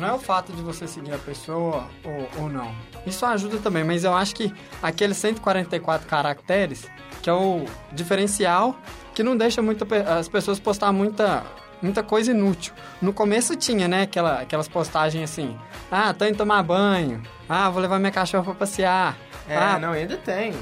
[0.00, 2.74] não é o fato de você seguir a pessoa ou, ou não.
[3.06, 6.86] Isso ajuda também, mas eu acho que aqueles 144 caracteres,
[7.22, 8.76] que é o diferencial,
[9.14, 9.86] que não deixa muito
[10.18, 11.44] as pessoas postar muita,
[11.82, 12.72] muita coisa inútil.
[13.00, 15.58] No começo tinha, né, aquela, aquelas postagens assim,
[15.90, 19.16] ah, tô indo tomar banho, ah, vou levar minha cachorra pra passear.
[19.48, 20.54] É, ah, não, ainda tem.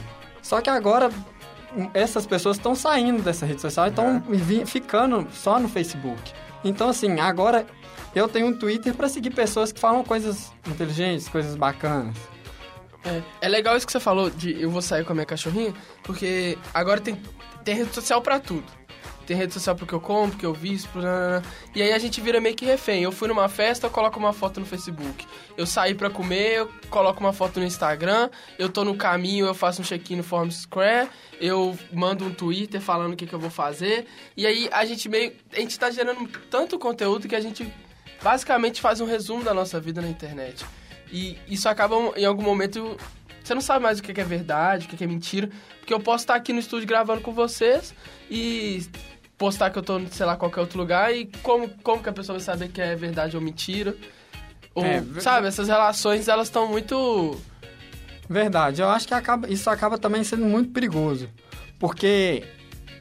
[0.42, 1.10] Só que agora
[1.92, 4.22] essas pessoas estão saindo dessa rede social e estão
[4.60, 4.64] É.
[4.66, 6.32] ficando só no Facebook.
[6.64, 7.66] Então, assim, agora
[8.18, 12.16] eu tenho um Twitter para seguir pessoas que falam coisas inteligentes, coisas bacanas.
[13.04, 15.72] É, é legal isso que você falou de eu vou sair com a minha cachorrinha,
[16.02, 17.20] porque agora tem,
[17.64, 18.64] tem rede social pra tudo.
[19.24, 21.02] Tem rede social pro que eu compro, pro que eu visto, pro...
[21.74, 23.02] E aí a gente vira meio que refém.
[23.02, 25.26] Eu fui numa festa, eu coloco uma foto no Facebook.
[25.54, 28.30] Eu saí pra comer, eu coloco uma foto no Instagram.
[28.58, 31.10] Eu tô no caminho, eu faço um check-in no Form Square.
[31.38, 34.06] Eu mando um Twitter falando o que, que eu vou fazer.
[34.34, 35.34] E aí a gente meio...
[35.52, 37.70] A gente tá gerando tanto conteúdo que a gente
[38.22, 40.64] basicamente faz um resumo da nossa vida na internet.
[41.10, 42.96] E isso acaba, em algum momento,
[43.42, 45.48] você não sabe mais o que é verdade, o que é mentira.
[45.78, 47.94] Porque eu posso estar aqui no estúdio gravando com vocês
[48.30, 48.86] e
[49.38, 51.14] postar que eu tô, sei lá, qualquer outro lugar.
[51.14, 53.96] E como, como que a pessoa vai saber que é verdade ou mentira?
[54.74, 57.40] Ou, É, sabe, essas relações, elas estão muito...
[58.28, 61.30] Verdade, eu acho que acaba, isso acaba também sendo muito perigoso.
[61.78, 62.44] Porque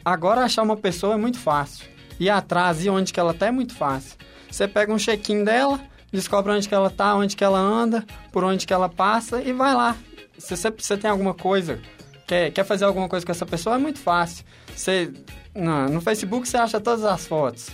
[0.06, 1.86] agora achar uma pessoa é muito fácil.
[2.18, 4.16] Ir atrás e onde que ela tá é muito fácil.
[4.50, 5.80] Você pega um check-in dela,
[6.12, 9.54] descobre onde que ela tá, onde que ela anda, por onde que ela passa e
[9.54, 9.96] vai lá.
[10.38, 11.80] Se você, você tem alguma coisa,
[12.26, 14.46] quer, quer fazer alguma coisa com essa pessoa, é muito fácil.
[14.76, 15.12] Você,
[15.56, 17.70] no, no Facebook você acha todas as fotos.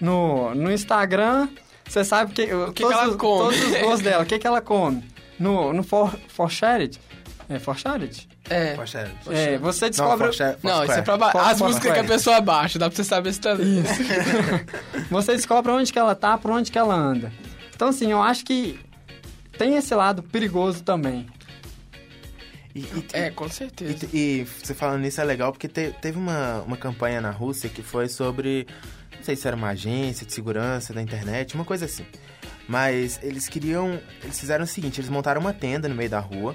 [0.00, 1.48] No, no Instagram,
[1.88, 3.18] você sabe que, o que que ela come.
[3.18, 5.04] todos os gostos dela, o que, que ela come.
[5.38, 6.98] No, no For, for Shared,
[7.48, 8.28] é For Shared?
[8.48, 8.74] É.
[8.74, 10.26] Poxa, É, você Não, descobre...
[10.26, 11.32] Forshare- Não, isso é pra baixo.
[11.38, 13.86] For- As músicas que a pessoa baixa, dá pra você saber se tá lendo.
[15.10, 17.32] você descobre onde que ela tá, por onde que ela anda.
[17.74, 18.78] Então, assim, eu acho que
[19.58, 21.26] tem esse lado perigoso também.
[22.74, 24.06] E, e- É, com certeza.
[24.12, 27.68] E, e você falando nisso é legal porque te- teve uma, uma campanha na Rússia
[27.68, 28.66] que foi sobre.
[29.16, 32.04] Não sei se era uma agência de segurança da internet, uma coisa assim.
[32.68, 33.98] Mas eles queriam.
[34.22, 36.54] Eles fizeram o seguinte: eles montaram uma tenda no meio da rua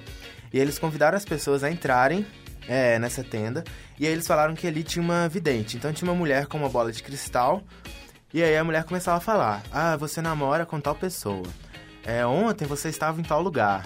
[0.53, 2.25] e eles convidaram as pessoas a entrarem
[2.67, 3.63] é, nessa tenda.
[3.99, 5.77] E aí eles falaram que ali tinha uma vidente.
[5.77, 7.63] Então tinha uma mulher com uma bola de cristal.
[8.33, 11.47] E aí a mulher começava a falar: Ah, você namora com tal pessoa.
[12.03, 13.85] É, ontem você estava em tal lugar.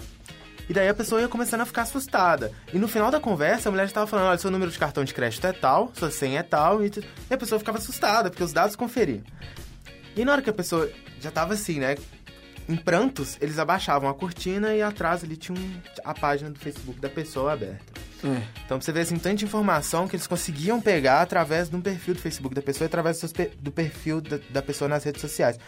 [0.67, 2.51] E daí a pessoa ia começando a ficar assustada.
[2.73, 5.13] E no final da conversa, a mulher estava falando: olha, seu número de cartão de
[5.13, 6.84] crédito é tal, sua senha é tal.
[6.84, 6.91] E,
[7.30, 9.21] a pessoa ficava assustada, porque os dados conferiam.
[10.15, 11.95] E na hora que a pessoa já tava assim, né?
[12.67, 16.99] Em prantos, eles abaixavam a cortina e atrás ali tinha um- a página do Facebook
[16.99, 17.84] da pessoa aberta.
[18.23, 18.41] É.
[18.65, 22.19] Então, você ver assim, tanta informação que eles conseguiam pegar através de um perfil do
[22.21, 23.21] Facebook da pessoa e através
[23.60, 25.60] do perfil da, da pessoa nas redes sociais.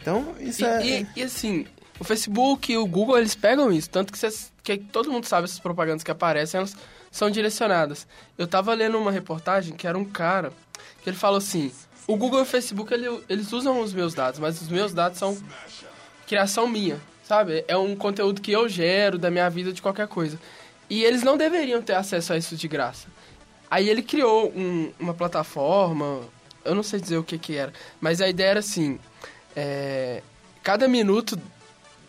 [0.00, 0.86] Então, isso E, é.
[1.00, 1.66] e- e, assim,
[1.98, 3.90] o Facebook e o Google, eles pegam isso.
[3.90, 6.76] Tanto que, cês- que todo mundo sabe essas propagandas que aparecem, elas
[7.10, 8.06] são direcionadas.
[8.38, 10.52] Eu tava lendo uma reportagem que era um cara
[11.02, 11.72] que ele falou assim:
[12.06, 15.18] o Google e o Facebook, ele- eles usam os meus dados, mas os meus dados
[15.18, 15.36] são
[16.26, 17.64] criação minha, sabe?
[17.68, 20.38] É um conteúdo que eu gero da minha vida, de qualquer coisa.
[20.88, 23.08] E eles não deveriam ter acesso a isso de graça.
[23.70, 26.20] Aí ele criou um- uma plataforma,
[26.64, 28.98] eu não sei dizer o que que era, mas a ideia era assim,
[29.54, 30.22] é,
[30.62, 31.38] cada minuto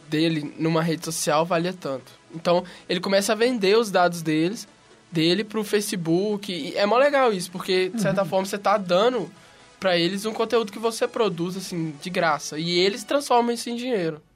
[0.07, 2.11] dele numa rede social valia tanto.
[2.33, 4.67] Então ele começa a vender os dados deles,
[5.11, 9.31] dele pro Facebook, e é mó legal isso, porque de certa forma você tá dando
[9.79, 13.75] pra eles um conteúdo que você produz assim de graça, e eles transformam isso em
[13.75, 14.21] dinheiro.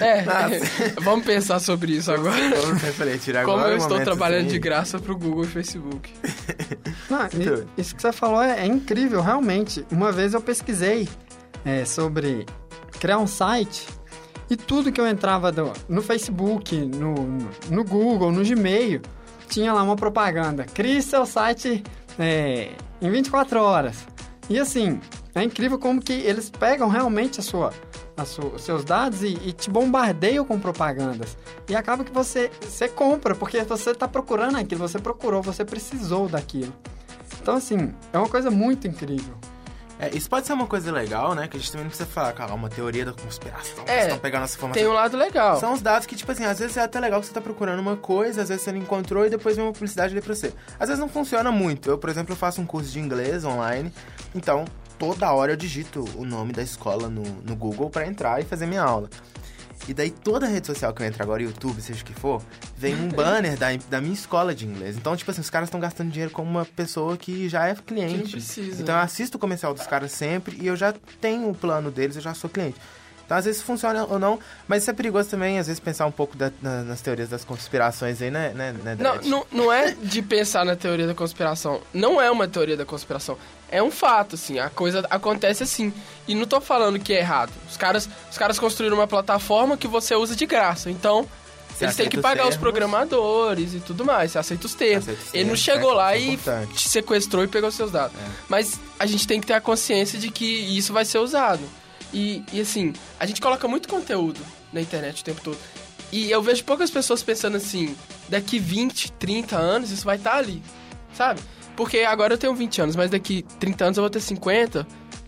[0.00, 0.24] É,
[1.02, 2.36] vamos pensar sobre isso agora.
[2.60, 4.50] Como eu falei, tirar Como agora eu um estou trabalhando assim.
[4.52, 6.12] de graça pro Google e Facebook.
[7.10, 7.64] Não, Então.
[7.76, 9.84] isso que você falou é, é incrível, realmente.
[9.90, 11.08] Uma vez eu pesquisei
[11.64, 12.46] é, sobre
[13.00, 13.86] criar um site
[14.50, 19.00] e tudo que eu entrava do- no Facebook, no, no, no Google, no Gmail,
[19.52, 20.64] tinha lá uma propaganda.
[20.64, 21.82] Crie seu site
[22.18, 24.06] é, em 24 horas.
[24.48, 24.98] E assim,
[25.34, 27.72] é incrível como que eles pegam realmente a sua,
[28.16, 31.36] a sua- os seus dados e, e te bombardeiam com propagandas.
[31.68, 36.28] E acaba que você, você compra, porque você está procurando aquilo, você procurou, você precisou
[36.28, 36.72] daquilo.
[37.40, 39.34] Então, assim, é uma coisa muito incrível.
[40.02, 41.46] É, isso pode ser uma coisa legal, né?
[41.46, 43.84] Que a gente também não precisa falar, cara, uma teoria da conspiração.
[43.86, 44.82] É, estão pegando essa informação.
[44.82, 45.60] Tem um lado legal.
[45.60, 47.78] São os dados que, tipo assim, às vezes é até legal que você tá procurando
[47.78, 50.52] uma coisa, às vezes você não encontrou e depois vem uma publicidade ali pra você.
[50.80, 51.88] Às vezes não funciona muito.
[51.88, 53.92] Eu, por exemplo, faço um curso de inglês online,
[54.34, 54.64] então
[54.98, 58.66] toda hora eu digito o nome da escola no, no Google pra entrar e fazer
[58.66, 59.08] minha aula.
[59.88, 62.42] E daí toda rede social que eu entro agora, YouTube, seja o que for,
[62.76, 64.96] vem um banner da, da minha escola de inglês.
[64.96, 68.36] Então, tipo assim, os caras estão gastando dinheiro como uma pessoa que já é cliente.
[68.80, 72.16] Então eu assisto o comercial dos caras sempre e eu já tenho o plano deles,
[72.16, 72.76] eu já sou cliente.
[73.32, 76.10] Então, às vezes funciona ou não, mas isso é perigoso também, às vezes, pensar um
[76.10, 79.92] pouco da- na- nas teorias das conspirações aí, né, né, né Não, não, não é
[79.92, 81.80] de pensar na teoria da conspiração.
[81.94, 83.38] Não é uma teoria da conspiração.
[83.70, 84.58] É um fato, assim.
[84.58, 85.94] A coisa acontece assim.
[86.28, 87.50] E não tô falando que é errado.
[87.70, 90.90] Os caras, os caras construíram uma plataforma que você usa de graça.
[90.90, 91.26] Então,
[91.74, 92.56] Você eles têm que os pagar os termos.
[92.60, 94.32] programadores e tudo mais.
[94.32, 95.04] Você aceita os termos.
[95.08, 96.38] Aceita os Ele não termos, chegou é, lá é e
[96.74, 98.14] te sequestrou e pegou seus dados.
[98.14, 98.24] É.
[98.46, 101.62] Mas a gente tem que ter a consciência de que isso vai ser usado.
[102.12, 104.40] E, e assim, a gente coloca muito conteúdo
[104.72, 105.58] na internet o tempo todo.
[106.12, 107.96] E eu vejo poucas pessoas pensando assim,
[108.28, 110.62] daqui 20, 30 anos isso vai estar ali,
[111.14, 111.40] sabe?
[111.74, 114.86] Porque agora eu tenho 20 anos, mas daqui 30 anos eu vou ter 50.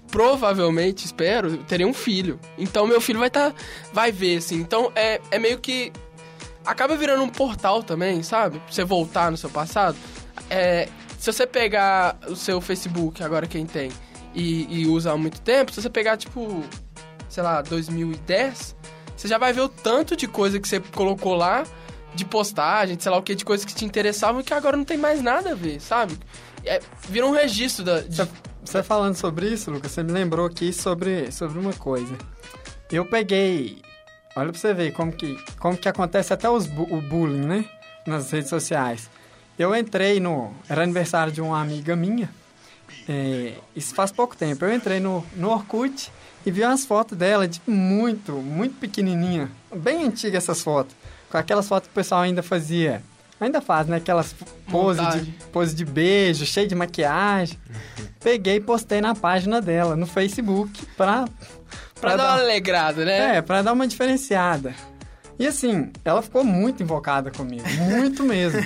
[0.09, 2.39] Provavelmente, espero, terei um filho.
[2.59, 3.55] Então meu filho vai estar.
[3.93, 4.57] vai ver, assim.
[4.57, 5.91] Então é, é meio que.
[6.65, 8.59] Acaba virando um portal também, sabe?
[8.59, 9.97] Pra você voltar no seu passado.
[10.49, 13.91] É, se você pegar o seu Facebook, agora quem tem,
[14.35, 16.63] e, e usa há muito tempo, se você pegar, tipo,
[17.29, 18.75] sei lá, 2010,
[19.17, 21.65] você já vai ver o tanto de coisa que você colocou lá,
[22.15, 24.97] de postagem, sei lá o que, de coisas que te interessavam que agora não tem
[24.97, 26.17] mais nada a ver, sabe?
[26.65, 28.29] É, vira um registro da, de-
[28.65, 32.17] Você, falando sobre isso, Lucas, você me lembrou aqui sobre, sobre uma coisa.
[32.91, 33.83] Eu peguei.
[34.37, 37.65] Olha pra você ver como que, como que acontece até os, o bullying, né?
[38.07, 39.11] Nas redes sociais.
[39.59, 40.53] Eu entrei no.
[40.69, 42.31] Era aniversário de uma amiga minha.
[43.09, 44.65] É, isso faz pouco tempo.
[44.65, 46.11] Eu entrei no, no Orkut
[46.45, 49.51] e vi umas fotos dela de muito, muito pequenininha.
[49.75, 50.95] Bem antiga essas fotos.
[51.31, 53.03] Com aquelas fotos que o pessoal ainda fazia.
[53.41, 53.97] Ainda faz, né?
[53.97, 54.35] Aquelas
[54.71, 57.59] pose de, pose de beijo, cheio de maquiagem.
[58.21, 61.27] Peguei e postei na página dela, no Facebook, pra...
[62.01, 63.37] pra dar uma alegrada, né?
[63.37, 64.75] É, pra dar uma diferenciada.
[65.39, 68.61] E assim, ela ficou muito invocada comigo, muito mesmo.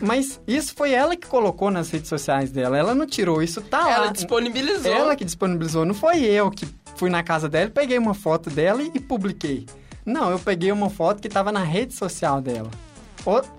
[0.00, 3.84] Mas isso foi ela que colocou nas redes sociais dela, ela não tirou, isso tá
[3.84, 3.90] lá.
[3.92, 4.92] Ela disponibilizou.
[4.92, 8.82] Ela que disponibilizou, não foi eu que fui na casa dela, peguei uma foto dela
[8.82, 9.66] e, publiquei.
[10.04, 12.70] Não, eu peguei uma foto que tava na rede social dela.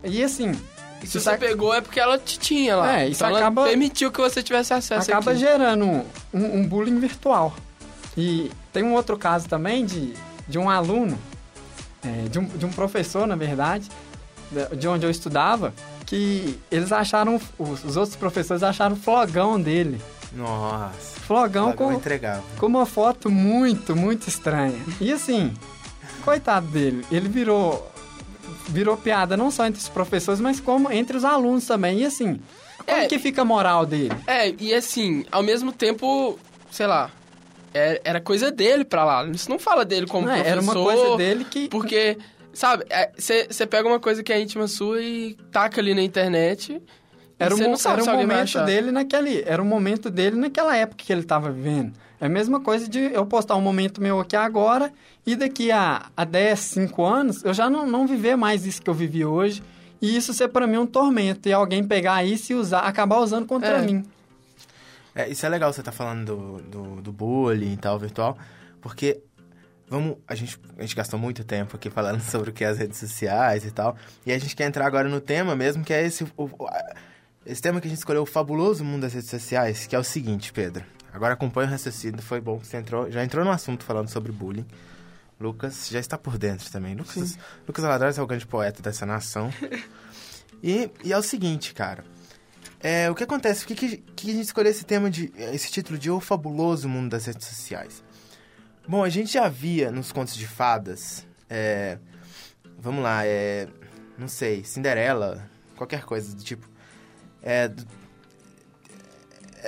[0.03, 0.51] E assim,
[1.01, 2.99] E se você ac- pegou é porque ela te tinha lá.
[2.99, 5.39] É, isso Então ela acaba- permitiu que você tivesse acesso acaba aqui.
[5.39, 7.55] gerando um, um bullying virtual.
[8.17, 10.13] E tem um outro caso também de,
[10.47, 11.17] de um aluno,
[12.03, 13.87] é, de, um, de um professor, na verdade,
[14.51, 15.73] da- de onde eu estudava,
[16.05, 20.01] que eles acharam, os, os outros professores acharam o flogão dele.
[20.33, 21.19] Nossa.
[21.21, 22.01] Flogão Pagou com,
[22.59, 24.79] com uma foto muito, muito estranha.
[25.01, 25.53] E assim,
[26.23, 27.87] coitado dele, ele virou
[28.67, 31.99] virou piada não só entre os professores, mas como entre os alunos também.
[32.01, 32.39] E assim,
[32.85, 33.07] como É.
[33.07, 34.15] que fica a moral dele?
[34.27, 36.37] É, e assim, ao mesmo tempo,
[36.71, 37.09] sei lá,
[37.79, 39.25] é- era coisa dele pra lá.
[39.27, 40.51] Isso não fala dele como Não é, professor.
[40.51, 42.17] era uma coisa dele que Porque,
[42.53, 42.85] sabe,
[43.17, 46.81] você pega uma coisa que é íntima sua e taca ali na internet.
[47.41, 49.43] Era um, era um momento dele naquele.
[49.45, 51.93] Era um momento dele naquela época que ele estava vivendo.
[52.19, 54.91] É a mesma coisa de eu postar um momento meu aqui agora
[55.25, 58.89] e daqui a, a 10, 5 anos eu já não, não viver mais isso que
[58.89, 59.63] eu vivi hoje.
[60.01, 61.47] E isso ser pra mim um tormento.
[61.47, 63.81] E alguém pegar isso e usar, acabar usando contra É.
[63.81, 64.03] mim.
[65.15, 68.37] É, isso é legal você tá falando do, do, do bullying e tal, virtual,
[68.81, 69.21] porque
[69.87, 72.77] vamos, a gente, a gente gastou muito tempo aqui falando sobre o que é as
[72.77, 73.95] redes sociais e tal,
[74.25, 76.49] e a gente quer entrar agora no tema mesmo, que é esse, o-
[77.45, 80.03] esse tema que a gente escolheu, o fabuloso mundo das redes sociais, que é o
[80.03, 80.83] seguinte, Pedro.
[81.11, 84.31] Agora acompanha o raciocínio, foi bom que você entrou, já entrou no assunto falando sobre
[84.31, 84.65] bullying.
[85.39, 86.93] Lucas já está por dentro também.
[86.95, 89.49] Lucas, Lucas Valadares é o grande poeta dessa nação.
[90.61, 92.03] E, e é o seguinte, cara.
[92.81, 93.65] É, o que acontece?
[93.65, 95.31] Por que, que, a gente escolheu esse tema de.
[95.37, 98.01] esse título de O Fabuloso Mundo das Redes Sociais?
[98.87, 101.25] Bom, a gente já via nos contos de fadas.
[101.49, 101.97] é,
[102.77, 103.67] vamos lá, é.
[104.17, 106.69] Não sei, Cinderela, qualquer coisa do tipo.
[107.41, 107.85] É, do-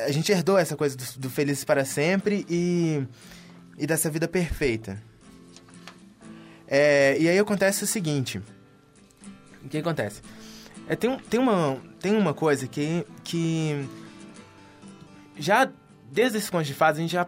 [0.05, 3.05] a gente herdou essa coisa do, do feliz para sempre e.
[3.77, 5.01] e dessa vida perfeita.
[6.65, 8.41] É, e aí acontece o seguinte.
[9.63, 10.21] O que acontece?
[10.91, 13.87] É, tem, tem, uma, tem uma coisa que, que
[15.39, 15.69] já
[16.11, 17.25] desde esse conto de fadas a gente já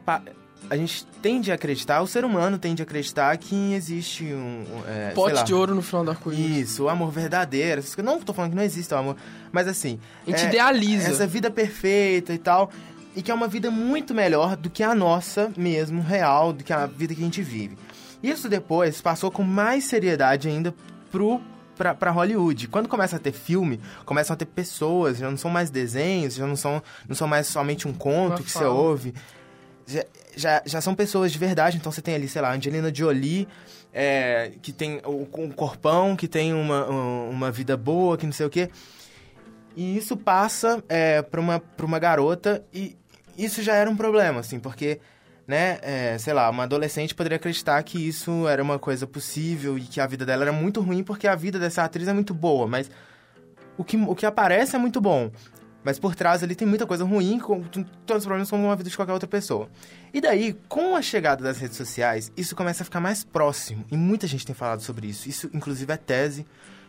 [0.70, 5.12] a gente tende a acreditar, o ser humano tende a acreditar que existe um, é,
[5.12, 6.72] Pote lá, de ouro no final do arco-íris.
[6.72, 7.82] Isso, o amor verdadeiro.
[8.04, 9.16] Não tô falando que não existe o amor,
[9.50, 9.98] mas assim,
[10.28, 11.10] A gente é, idealiza.
[11.10, 12.70] essa vida perfeita e tal,
[13.16, 16.74] e que é uma vida muito melhor do que a nossa mesmo, real, do que
[16.74, 17.78] a vida que a gente vive.
[18.22, 20.76] Isso depois passou com mais seriedade ainda
[21.10, 21.40] pro
[21.76, 22.68] pra, pra Hollywood.
[22.68, 26.48] Quando começa a ter filme, começam a ter pessoas, já não são mais desenhos, já
[26.48, 28.70] não são, não são mais somente um conto Uma que você fala.
[28.72, 29.14] ouve.
[29.86, 30.04] já,
[30.36, 31.78] já, já são pessoas de verdade.
[31.78, 33.48] Então você tem ali, sei lá, Angelina Jolie,
[33.94, 38.50] é, que tem um corpão, que tem uma, uma vida boa, que não sei o
[38.50, 38.70] quê.
[39.76, 42.96] E isso passa é, para uma, pra uma garota e
[43.38, 45.00] isso já era um problema, assim, porque,
[45.48, 49.82] né, é, sei lá, uma adolescente poderia acreditar que isso era uma coisa possível e
[49.82, 52.68] que a vida dela era muito ruim porque a vida dessa atriz é muito boa,
[52.68, 52.90] mas
[53.78, 55.32] o que, o que aparece é muito bom.
[55.84, 57.62] Mas por trás ali tem muita coisa ruim, com,
[58.06, 59.70] todos os problemas como uma vida de qualquer outra pessoa.
[60.14, 63.84] E daí, com a chegada das redes sociais, isso começa a ficar mais próximo.
[63.92, 65.28] E muita gente tem falado sobre isso.
[65.28, 66.46] Isso, inclusive, é tese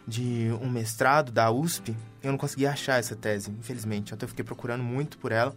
[0.07, 1.96] de um mestrado da USP.
[2.22, 4.14] Eu não consegui achar essa tese, infelizmente.
[4.14, 5.52] Até fiquei procurando muito por ela.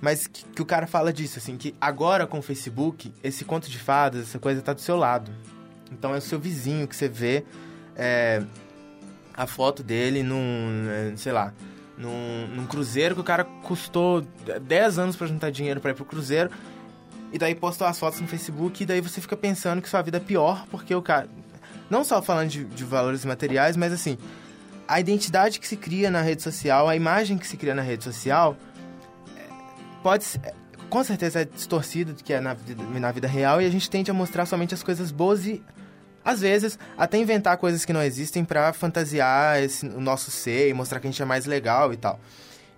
[0.00, 3.70] Mas que, que, o cara fala disso, assim, que agora com o Facebook, esse conto
[3.70, 5.30] de fadas, essa coisa tá do seu lado.
[5.92, 7.44] Então é o seu vizinho que você vê
[7.96, 8.42] é,
[9.34, 11.52] a foto dele num, é, sei lá,
[11.98, 14.22] num, num cruzeiro que o cara custou
[14.62, 16.50] 10 anos para juntar dinheiro para ir pro cruzeiro.
[17.32, 20.16] E daí postou as fotos no Facebook e daí você fica pensando que sua vida
[20.16, 21.28] é pior porque o cara.
[21.88, 24.16] Não só falando de, de valores materiais, mas assim,
[24.88, 28.02] a identidade que se cria na rede social, a imagem que se cria na rede
[28.02, 28.56] social,
[30.02, 30.24] pode
[30.88, 32.56] com certeza é distorcida do que é na,
[32.98, 35.62] na vida real e a gente tende a mostrar somente as coisas boas e
[36.24, 40.74] às vezes, até inventar coisas que não existem para fantasiar esse, o nosso ser e
[40.74, 42.20] mostrar que a gente é mais legal e tal.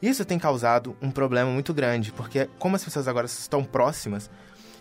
[0.00, 4.30] Isso tem causado um problema muito grande, porque como as pessoas agora estão próximas,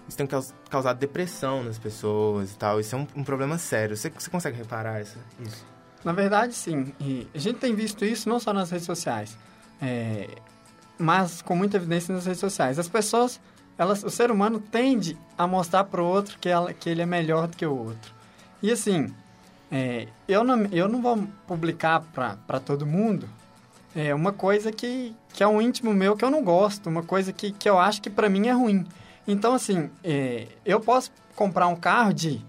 [0.08, 0.28] isso tem
[0.70, 2.80] causado depressão nas pessoas e tal.
[2.80, 3.96] Isso é um, um problema sério.
[3.96, 5.18] Você, você consegue reparar isso?
[5.40, 5.66] isso?
[6.04, 6.94] Na verdade, sim.
[7.00, 9.38] E a gente tem visto isso não só nas redes sociais,
[9.82, 10.28] é,
[11.02, 12.78] mas com muita evidência nas redes sociais.
[12.80, 13.40] As pessoas,
[13.78, 17.06] elas, o ser humano tende a mostrar para o outro que, ela, que ele é
[17.06, 18.14] melhor do que o outro.
[18.62, 19.14] E assim,
[19.72, 23.28] é, eu, não, eu não vou publicar para todo mundo
[23.96, 27.34] é uma coisa que, que é um íntimo meu que eu não gosto, uma coisa
[27.34, 28.86] que, que eu acho que para mim é ruim.
[29.28, 32.44] Então, assim, é, eu posso comprar um carro de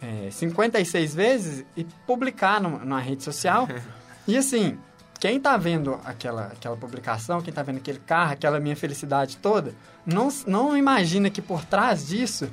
[0.00, 3.68] é, 56 vezes e publicar no, numa rede social.
[4.26, 4.78] e assim,
[5.20, 9.74] quem tá vendo aquela, aquela publicação, quem tá vendo aquele carro, aquela minha felicidade toda,
[10.06, 12.48] não, não imagina que por trás disso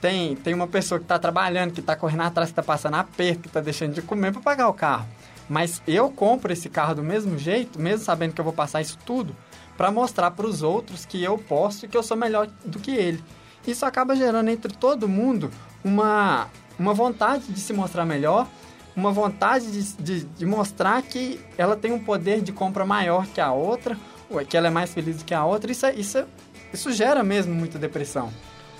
[0.00, 3.42] tem, tem uma pessoa que está trabalhando, que está correndo atrás, que está passando aperto,
[3.42, 5.06] que está deixando de comer para pagar o carro.
[5.48, 8.98] Mas eu compro esse carro do mesmo jeito, mesmo sabendo que eu vou passar isso
[9.04, 9.36] tudo,
[9.76, 12.92] para mostrar para os outros que eu posso e que eu sou melhor do que
[12.92, 13.22] ele.
[13.66, 15.50] Isso acaba gerando entre todo mundo
[15.84, 16.48] uma,
[16.78, 18.48] uma vontade de se mostrar melhor,
[19.00, 23.40] uma vontade de, de, de mostrar que ela tem um poder de compra maior que
[23.40, 23.96] a outra,
[24.48, 25.72] que ela é mais feliz do que a outra.
[25.72, 26.26] Isso, é, isso, é,
[26.72, 28.30] isso gera mesmo muita depressão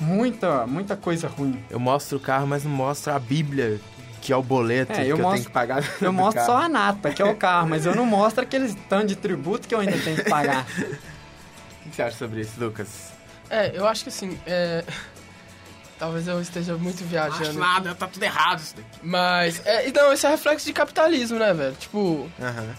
[0.01, 1.63] muita, muita coisa ruim.
[1.71, 3.79] Eu mostro o carro, mas não mostro a Bíblia,
[4.21, 5.85] que é o boleto é, eu que mostro, eu tenho que pagar.
[6.01, 6.47] Eu mostro carro.
[6.47, 9.69] só a nata, que é o carro, mas eu não mostro aqueles tanto de tributo
[9.69, 10.67] que eu ainda tenho que pagar.
[11.87, 13.13] o que você acha sobre isso, Lucas?
[13.49, 14.85] É, eu acho que assim, é...
[16.01, 17.51] Talvez eu esteja muito viajando.
[17.51, 18.89] Acho nada, tá tudo errado isso daqui.
[19.03, 21.77] Mas, é, então, esse é reflexo de capitalismo, né, velho?
[21.79, 22.31] Tipo, uhum.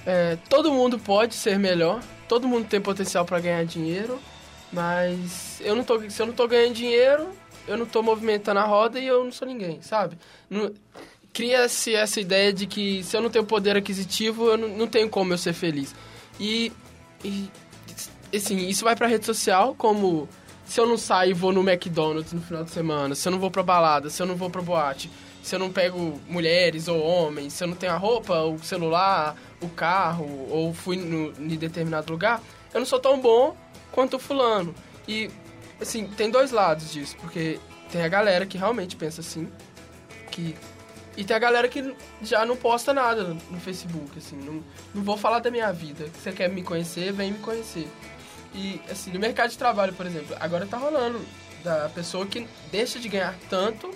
[0.08, 4.20] é, todo mundo pode ser melhor, todo mundo tem potencial para ganhar dinheiro,
[4.74, 7.30] mas eu não tô, se eu não tô ganhando dinheiro,
[7.68, 10.18] eu não tô movimentando a roda e eu não sou ninguém, sabe?
[11.32, 15.08] Cria-se essa ideia de que se eu não tenho poder aquisitivo, eu não, não tenho
[15.08, 15.94] como eu ser feliz.
[16.40, 16.72] E,
[17.24, 17.52] e
[18.36, 20.28] assim, isso vai pra rede social como
[20.72, 23.40] se eu não saio e vou no McDonald's no final de semana, se eu não
[23.40, 25.12] vou pra balada, se eu não vou pra boate,
[25.44, 29.36] se eu não pego mulheres ou homens, se eu não tenho a roupa, o celular,
[29.62, 32.42] o carro, ou fui no, em determinado lugar,
[32.74, 33.54] eu não sou tão bom
[33.92, 34.74] quanto o fulano.
[35.06, 35.30] E,
[35.82, 37.60] assim, tem dois lados disso, porque
[37.92, 39.52] tem a galera que realmente pensa assim,
[40.32, 40.56] que...
[41.18, 44.64] E tem a galera que já não posta nada no Facebook, assim, não,
[44.96, 46.06] não vou falar da minha vida.
[46.14, 47.90] Se você quer me conhecer, vem me conhecer.
[48.54, 51.22] E, assim, no mercado de trabalho, por exemplo, agora tá rolando
[51.64, 53.92] da pessoa que deixa de ganhar tanto,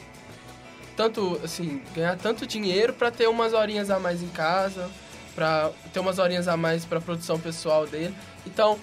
[0.96, 4.90] tanto, assim, ganhar tanto dinheiro para ter umas horinhas a mais em casa,
[5.34, 8.16] para ter umas horinhas a mais para produção pessoal dele.
[8.46, 8.80] Então,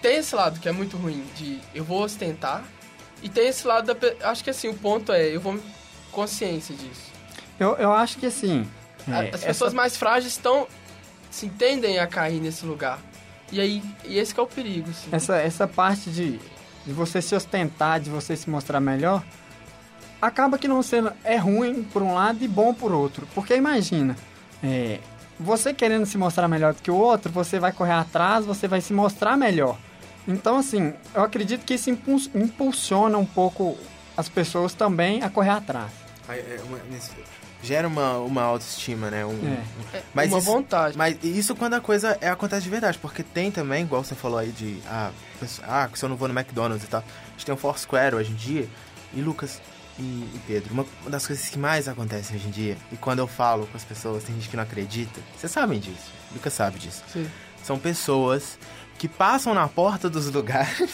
[0.00, 2.64] tem esse lado que é muito ruim, de eu vou ostentar,
[3.22, 4.30] e tem esse lado da.
[4.30, 5.58] Acho que assim, o ponto é, eu vou.
[6.12, 7.10] consciência disso.
[7.58, 8.68] Eu, eu acho que assim.
[9.08, 9.76] É, As pessoas essa...
[9.76, 10.68] mais frágeis estão.
[11.30, 13.00] se entendem a cair nesse lugar.
[13.50, 14.90] E aí, e esse é o perigo.
[14.90, 15.08] Assim.
[15.10, 16.38] Essa, essa parte de,
[16.84, 19.22] de você se ostentar, de você se mostrar melhor,
[20.20, 21.12] acaba que não sendo.
[21.24, 23.26] é ruim por um lado e bom por outro.
[23.34, 24.16] Porque imagina,
[24.62, 25.00] é,
[25.38, 28.80] você querendo se mostrar melhor do que o outro, você vai correr atrás, você vai
[28.80, 29.78] se mostrar melhor.
[30.26, 31.88] Então, assim, eu acredito que isso
[32.34, 33.78] impulsiona um pouco
[34.16, 36.07] as pessoas também a correr atrás.
[36.28, 36.78] É, uma,
[37.62, 39.24] gera uma, uma autoestima, né?
[39.24, 39.98] Um, É.
[39.98, 40.96] um- mas uma isso, vontade.
[40.96, 44.38] Mas isso quando a coisa é, acontece de verdade, porque tem também, igual você falou
[44.38, 45.10] aí de, ah,
[45.40, 48.14] pessoa- ah, se eu não vou no McDonald's e tal, a gente tem o Foursquare
[48.14, 48.68] hoje em dia,
[49.14, 49.60] e Lucas
[49.98, 53.26] e, e Pedro, uma, das coisas que mais acontecem hoje em dia, e quando eu
[53.26, 57.02] falo com as pessoas, tem gente que não acredita, vocês sabem disso, Lucas sabe disso,
[57.12, 57.28] Sim.
[57.64, 58.58] são pessoas
[58.98, 60.90] que passam na porta dos lugares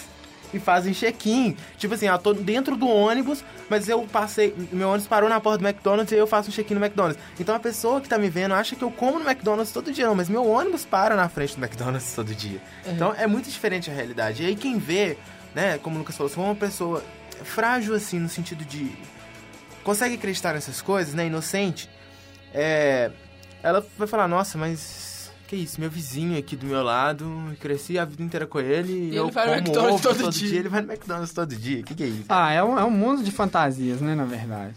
[0.54, 1.56] e fazem check-in.
[1.76, 4.54] Tipo assim, eu tô dentro do ônibus, mas eu passei.
[4.72, 7.20] Meu ônibus parou na porta do McDonald's e eu faço um check-in no McDonald's.
[7.38, 10.06] Então a pessoa que tá me vendo acha que eu como no McDonald's todo dia,
[10.06, 12.60] não, mas meu ônibus para na frente do McDonald's todo dia.
[12.86, 14.42] Então é muito diferente a realidade.
[14.42, 15.18] E aí quem vê,
[15.54, 17.02] né, como o Lucas falou, se for uma pessoa
[17.42, 18.90] frágil assim, no sentido de.
[19.82, 21.90] consegue acreditar nessas coisas, né, inocente,
[22.52, 23.10] é.
[23.62, 25.03] Ela vai falar, nossa, mas.
[25.54, 27.24] Que isso, meu vizinho aqui do meu lado,
[27.60, 30.18] cresci a vida inteira com ele e, E eu ele vai no como McDonald's ovo
[30.18, 31.80] todo dia." Ele vai no McDonald's todo dia.
[31.80, 32.24] O que, que é isso?
[32.28, 34.74] Ah, é um, é um mundo de fantasias, né, na verdade.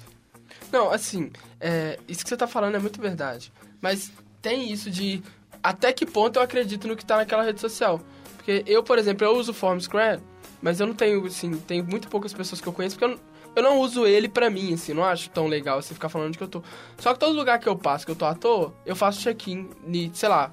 [0.71, 3.51] Não, assim, é, isso que você tá falando é muito verdade.
[3.81, 5.23] Mas tem isso de
[5.63, 7.99] até que ponto eu acredito no que tá naquela rede social.
[8.35, 10.21] Porque eu, por exemplo, eu uso o Formsquare,
[10.61, 13.19] mas eu não tenho, assim, tem muito poucas pessoas que eu conheço, porque eu não,
[13.55, 16.37] eu não uso ele pra mim, assim, não acho tão legal você ficar falando de
[16.37, 16.61] que eu tô.
[16.99, 19.67] Só que todo lugar que eu passo, que eu tô à toa, eu faço check-in,
[19.87, 20.51] e, sei lá,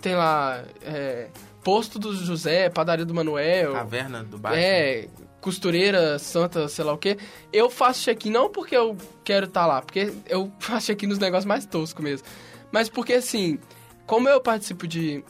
[0.00, 1.28] tem lá, é,
[1.62, 3.72] posto do José, padaria do Manuel.
[3.72, 4.60] Caverna do Batman.
[4.60, 5.08] É,
[5.40, 7.18] costureira, santa, sei lá o quê.
[7.52, 11.46] Eu faço check-in não porque eu quero estar lá, porque eu faço check-in nos negócios
[11.46, 12.26] mais toscos mesmo.
[12.70, 13.58] Mas porque, assim,
[14.06, 15.24] como eu participo de,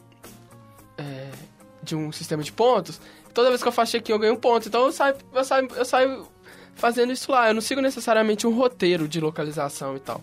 [0.96, 1.30] é,
[1.82, 3.00] de um sistema de pontos,
[3.32, 4.68] toda vez que eu faço check-in eu ganho um ponto.
[4.68, 6.28] Então eu saio, eu, saio, eu saio
[6.74, 7.48] fazendo isso lá.
[7.48, 10.22] Eu não sigo necessariamente um roteiro de localização e tal.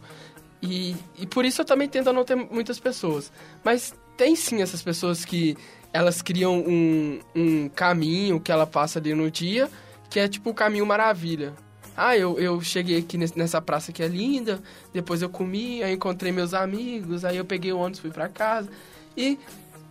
[0.61, 3.31] E, e por isso eu também tento não ter muitas pessoas.
[3.63, 5.57] Mas tem sim essas pessoas que
[5.91, 9.69] elas criam um, um caminho que ela passa ali no dia,
[10.09, 11.53] que é tipo o caminho maravilha.
[11.95, 14.61] Ah, eu, eu cheguei aqui nessa praça que é linda,
[14.93, 18.69] depois eu comi, aí encontrei meus amigos, aí eu peguei o ônibus, fui pra casa.
[19.15, 19.39] E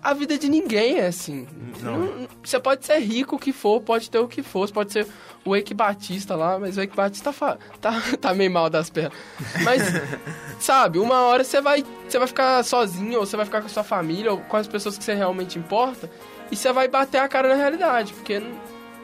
[0.04, 1.46] a vida de ninguém é assim.
[1.82, 2.28] Não.
[2.42, 5.06] Você pode ser rico o que for, pode ter o que for, você pode ser
[5.44, 9.14] o Eike Batista lá, mas o Eike Batista fa- tá, tá meio mal das pernas.
[9.62, 9.82] Mas,
[10.60, 13.70] sabe, uma hora você vai, você vai ficar sozinho, ou você vai ficar com a
[13.70, 16.10] sua família, ou com as pessoas que você realmente importa,
[16.50, 18.42] e você vai bater a cara na realidade, porque,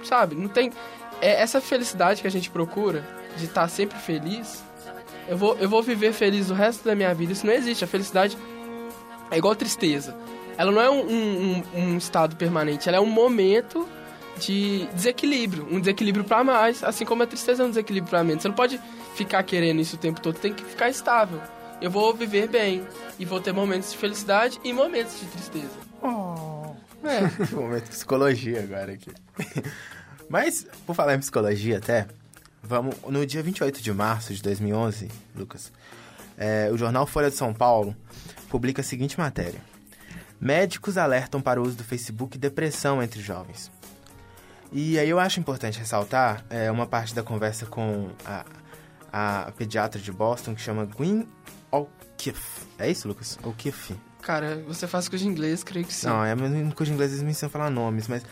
[0.05, 0.71] sabe, não tem...
[1.23, 3.05] É essa felicidade que a gente procura,
[3.37, 4.63] de estar sempre feliz,
[5.29, 7.85] eu vou, eu vou viver feliz o resto da minha vida, isso não existe.
[7.85, 8.37] A felicidade
[9.31, 10.17] é igual tristeza.
[10.61, 13.89] Ela não é um, um- um- estado permanente, ela é um momento
[14.39, 18.43] de desequilíbrio, um desequilíbrio pra mais, assim como a tristeza é um desequilíbrio pra menos.
[18.43, 18.79] Você não pode
[19.15, 21.41] ficar querendo isso o tempo todo, tem que ficar estável.
[21.81, 22.87] Eu vou viver bem
[23.19, 25.71] e vou ter momentos de felicidade e momentos de tristeza.
[27.03, 29.11] É, um momento de psicologia agora aqui.
[30.29, 32.07] Mas, por falar em psicologia até,
[32.63, 32.95] vamos...
[33.09, 35.73] No dia 28 de março de 2011, Lucas,
[36.37, 37.97] é, o jornal Folha de São Paulo
[38.51, 39.70] publica a seguinte matéria.
[40.41, 43.71] Médicos alertam para o uso do Facebook e depressão entre jovens.
[44.73, 48.45] E aí eu acho importante ressaltar é, uma parte da conversa com a,
[49.13, 51.27] a pediatra de Boston que chama Gwen
[51.71, 52.67] O'Keefe.
[52.79, 53.39] É isso, Lucas?
[53.43, 53.95] O'Keefe.
[54.23, 56.07] Cara, você faz curso de inglês, creio que sim.
[56.07, 58.23] Não, é no curso de inglês eles me ensinam a falar nomes, mas.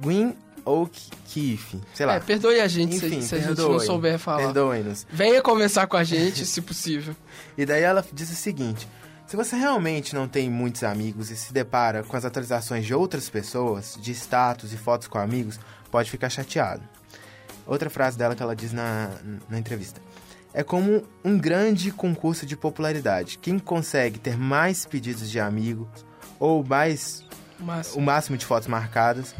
[0.00, 2.14] Gwen O'Keefe, sei lá.
[2.14, 4.38] É, perdoe a gente se- Enfim, se, a gente não souber falar.
[4.44, 5.06] Perdoem-nos.
[5.10, 7.14] Venha conversar com a gente, se possível.
[7.58, 8.88] E daí ela diz o seguinte:
[9.32, 13.30] se você realmente não tem muitos amigos e se depara com as atualizações de outras
[13.30, 15.58] pessoas, de status e fotos com amigos,
[15.90, 16.82] pode ficar chateado.
[17.66, 19.08] Outra frase dela que ela diz na,
[19.48, 20.02] na entrevista.
[20.52, 23.38] É como um grande concurso de popularidade.
[23.38, 25.88] Quem consegue ter mais pedidos de amigos
[26.38, 27.24] ou mais
[27.94, 29.34] o máximo de fotos marcadas.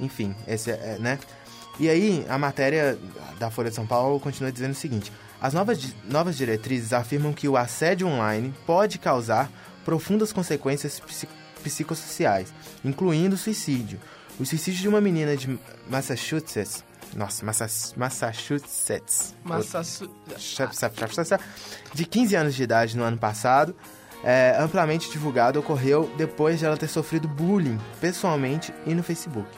[0.00, 1.16] Enfim, esse é, é, né?
[1.78, 2.98] E aí, a matéria
[3.38, 7.32] da Folha de São Paulo continua dizendo o seguinte: as novas, di- novas diretrizes afirmam
[7.32, 9.50] que o assédio online pode causar
[9.84, 11.28] profundas consequências psi-
[11.62, 12.52] psicossociais,
[12.84, 14.00] incluindo suicídio.
[14.38, 15.58] O suicídio de uma menina de
[15.88, 16.84] Massachusetts.
[17.16, 17.44] Nossa,
[17.96, 19.34] Massachusetts.
[19.44, 20.10] Massaçu...
[21.94, 23.74] de 15 anos de idade no ano passado,
[24.22, 29.48] é, amplamente divulgado, ocorreu depois de ela ter sofrido bullying pessoalmente e no Facebook.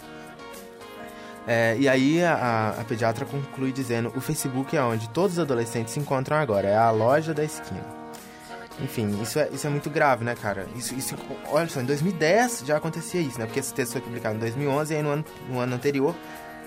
[1.47, 5.95] É, e aí a, a- pediatra conclui dizendo: o Facebook é onde todos os adolescentes
[5.95, 7.85] se encontram agora, é a loja da esquina.
[8.83, 10.67] Enfim, isso é, isso é muito grave, né, cara?
[10.75, 11.15] Isso, isso,
[11.51, 13.45] olha só, em 2010 já acontecia isso, né?
[13.47, 16.15] Porque esse texto foi publicado em 2011 e aí no ano, no ano anterior,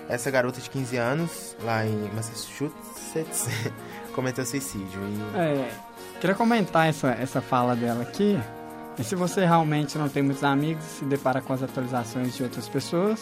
[0.08, 3.48] essa garota de 15 anos, lá em Massachusetts,
[4.14, 5.00] cometeu suicídio.
[5.34, 5.72] E É,
[6.20, 8.40] queria comentar essa, essa fala dela aqui.
[9.00, 12.44] E se você realmente não tem muitos amigos e se depara com as atualizações de
[12.44, 13.20] outras pessoas,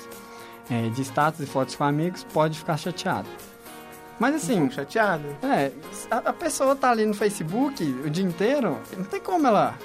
[0.72, 3.28] é, de status e fotos com amigos, pode ficar chateado.
[4.17, 5.24] Mas assim, Chateado.
[5.43, 5.72] é,
[6.09, 9.76] a, a pessoa tá ali no Facebook o dia inteiro, não tem como ela,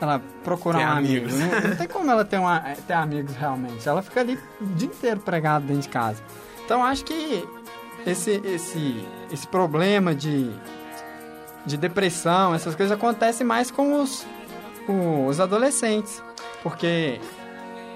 [0.00, 1.26] ela procurar Ter um amigo.
[1.26, 1.34] amigos.
[1.40, 3.86] Não, não tem como ela ter, uma, ter amigos realmente.
[3.88, 6.22] Ela fica ali o dia inteiro pregada dentro de casa.
[6.64, 7.44] Então acho que
[8.06, 10.50] esse, esse, esse problema de,
[11.66, 14.24] de depressão, essas coisas acontecem mais com os,
[15.28, 16.22] os adolescentes.
[16.62, 17.20] Porque.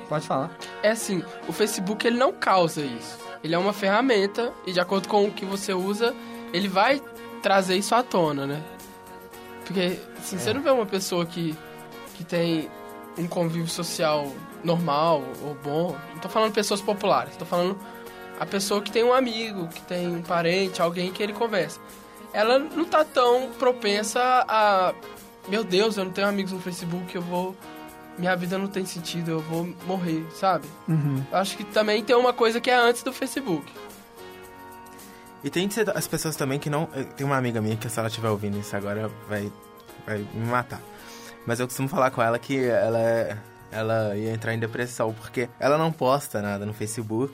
[0.08, 0.50] Pode falar.
[0.82, 3.18] É assim, o Facebook ele não causa isso.
[3.42, 6.14] Ele é uma ferramenta e de acordo com o que você usa,
[6.52, 7.00] ele vai
[7.42, 8.62] trazer isso à tona, né?
[9.64, 11.54] Porque assim, você não vê uma pessoa que,
[12.14, 12.70] que tem
[13.18, 14.32] um convívio social
[14.64, 15.96] normal ou bom.
[16.14, 17.78] Não tô falando pessoas populares, tô falando
[18.38, 21.80] a pessoa que tem um amigo, que tem um parente, alguém que ele conversa.
[22.32, 24.94] Ela não tá tão propensa a.
[25.48, 27.56] Meu Deus, eu não tenho amigos no Facebook, eu vou.
[28.18, 30.66] Minha vida não tem sentido, eu vou morrer, sabe?
[30.88, 31.24] Uhum.
[31.32, 33.72] Acho que também tem uma coisa que é antes do Facebook.
[35.44, 36.88] E tem de ser as pessoas também que não.
[36.94, 39.52] eh, Tem uma amiga minha que se ela estiver ouvindo isso agora vai,
[40.04, 40.80] vai me matar.
[41.46, 43.38] Mas eu costumo falar com ela que ela,
[43.70, 47.32] ela ia entrar em depressão, porque ela não posta nada no Facebook,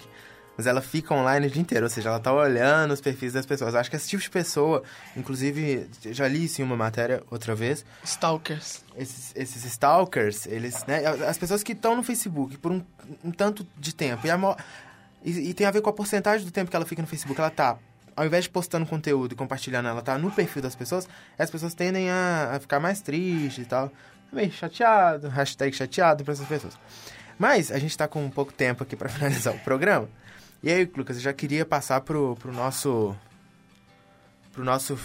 [0.56, 3.44] mas ela fica online o dia inteiro, ou seja, ela tá olhando os perfis das
[3.44, 3.74] pessoas.
[3.74, 4.82] Eu acho que esse tipo de pessoa,
[5.16, 8.84] inclusive, já li isso em uma matéria outra vez, Stalkers.
[8.96, 12.82] esses, esses stalkers, eles, né, as pessoas que estão no Facebook por um,
[13.24, 14.56] um tanto de tempo, e, a
[15.24, 17.40] e, e tem a ver com a porcentagem do tempo que ela fica no Facebook,
[17.40, 17.76] ela tá,
[18.14, 21.74] ao invés de postando conteúdo e compartilhando, ela tá no perfil das pessoas, as pessoas
[21.74, 23.90] tendem a, a ficar mais tristes e tal,
[24.32, 26.78] meio chateado, hashtag chateado pra essas pessoas.
[27.38, 30.08] Mas a gente tá com um pouco tempo aqui pra finalizar o programa,
[30.64, 33.14] e aí, Lucas, eu já queria passar pro, pro nosso
[34.50, 34.96] pro nosso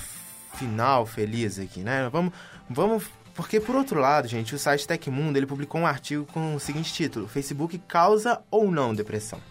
[0.53, 2.07] final feliz aqui, né?
[2.09, 2.31] Vamos,
[2.69, 3.03] vamos,
[3.35, 6.93] porque por outro lado, gente, o site Tecmundo ele publicou um artigo com o seguinte
[6.93, 9.41] título: Facebook causa ou não depressão?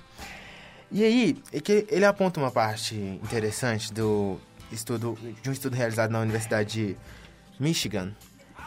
[0.91, 4.41] E aí, é que ele aponta uma parte interessante do
[4.73, 6.97] estudo de um estudo realizado na Universidade de
[7.61, 8.17] Michigan,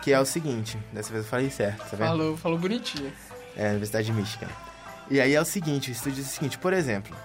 [0.03, 2.07] que é o seguinte, dessa vez eu falei certo, tá vendo?
[2.07, 3.11] Falou, falou bonitinho.
[3.57, 4.49] É, Universidade de Michigan.
[5.09, 7.17] E aí é o seguinte, o estudo diz o seguinte, por exemplo,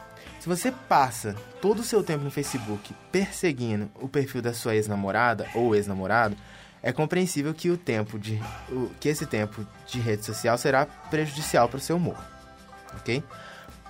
[0.46, 5.48] se você passa todo o seu tempo no Facebook perseguindo o perfil da sua ex-namorada
[5.56, 6.36] ou ex-namorado,
[6.80, 8.40] é compreensível que o tempo de
[8.70, 12.16] o, que esse tempo de rede social será prejudicial para o seu humor,
[12.96, 13.24] ok?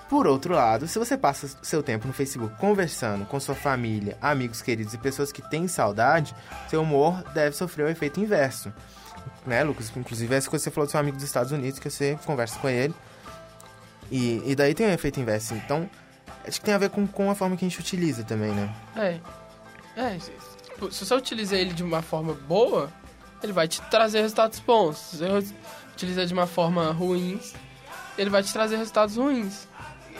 [0.09, 4.62] Por outro lado, se você passa seu tempo no Facebook conversando com sua família, amigos
[4.62, 6.34] queridos e pessoas que têm saudade,
[6.70, 8.72] seu humor deve sofrer o efeito inverso.
[9.44, 9.92] Né, Lucas?
[9.94, 12.59] Inclusive, essa coisa que você falou do seu amigo dos Estados Unidos, que você conversa
[12.61, 12.94] com ele.
[14.11, 15.52] E, e daí tem um efeito inverso.
[15.54, 15.90] Então,
[16.47, 18.74] acho que tem a ver com, com a forma que a gente utiliza também, né?
[18.97, 19.20] É.
[19.97, 20.18] É,
[20.70, 22.90] tipo, se você utilizar ele de uma forma boa,
[23.42, 24.97] ele vai te trazer resultados bons.
[24.97, 25.55] Se você
[25.92, 27.40] utilizar de uma forma ruim,
[28.18, 29.66] ele vai te trazer resultados ruins.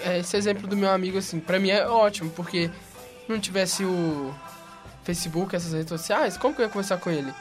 [0.05, 2.71] É, Esse exemplo do meu amigo, assim, pra mim é ótimo, porque
[3.29, 4.35] não tivesse o
[5.05, 7.33] Facebook, essas redes sociais, como que eu ia conversar com ele?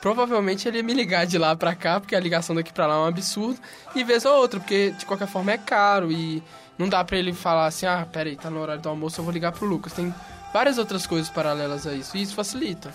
[0.00, 2.94] Provavelmente ele ia me ligar de lá pra cá, porque a ligação daqui pra lá
[2.94, 3.58] é um absurdo,
[3.94, 6.42] e vez ou outra, porque de qualquer forma é caro e
[6.78, 9.32] não dá pra ele falar assim, ah, peraí, tá no horário do almoço, eu vou
[9.32, 9.92] ligar pro Lucas.
[9.92, 10.14] Tem
[10.52, 12.90] várias outras coisas paralelas a isso, e isso facilita.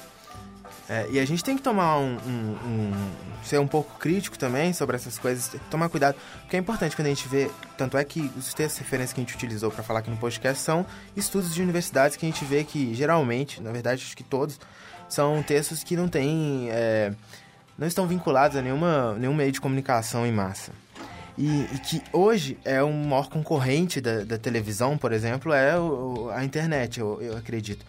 [0.88, 3.12] É, e a gente tem que tomar um, um- um-
[3.44, 7.10] ser um pouco crítico também sobre essas coisas, tomar cuidado, porque é importante quando a
[7.10, 10.00] gente vê, tanto é que os textos de referência que a gente utilizou para falar
[10.00, 10.86] aqui no podcast são
[11.16, 14.60] estudos de universidades que a gente vê que geralmente, na verdade acho que todos,
[15.08, 17.14] são textos que não têm, é,
[17.78, 20.72] não estão vinculados a nenhuma, nenhum meio de comunicação em massa.
[21.38, 26.30] E, e que hoje é o maior concorrente da, da televisão, por exemplo, é o-
[26.34, 27.86] a internet, eu, eu acredito.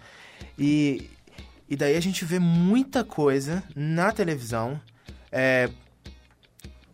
[0.58, 1.08] E,
[1.68, 4.80] e daí a gente vê muita coisa na televisão
[5.30, 5.70] é,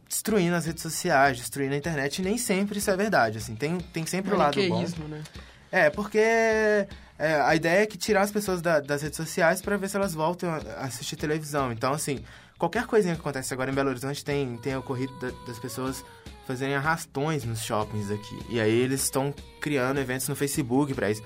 [0.06, 3.78] destruindo as redes sociais, destruindo a internet, e nem sempre isso é verdade, assim, tem,
[3.78, 4.74] tem sempre o lado bom.
[4.74, 5.22] Maniqueísmo, né?
[5.70, 6.86] É, porque
[7.22, 9.96] é, a ideia é que tirar as pessoas da- das redes sociais para ver se
[9.96, 11.70] elas voltam a assistir televisão.
[11.72, 12.18] Então, assim,
[12.58, 16.04] qualquer coisinha que acontece agora em Belo Horizonte tem, tem ocorrido da- das pessoas
[16.46, 18.38] fazerem arrastões nos shoppings aqui.
[18.50, 21.22] E aí eles estão criando eventos no Facebook para isso.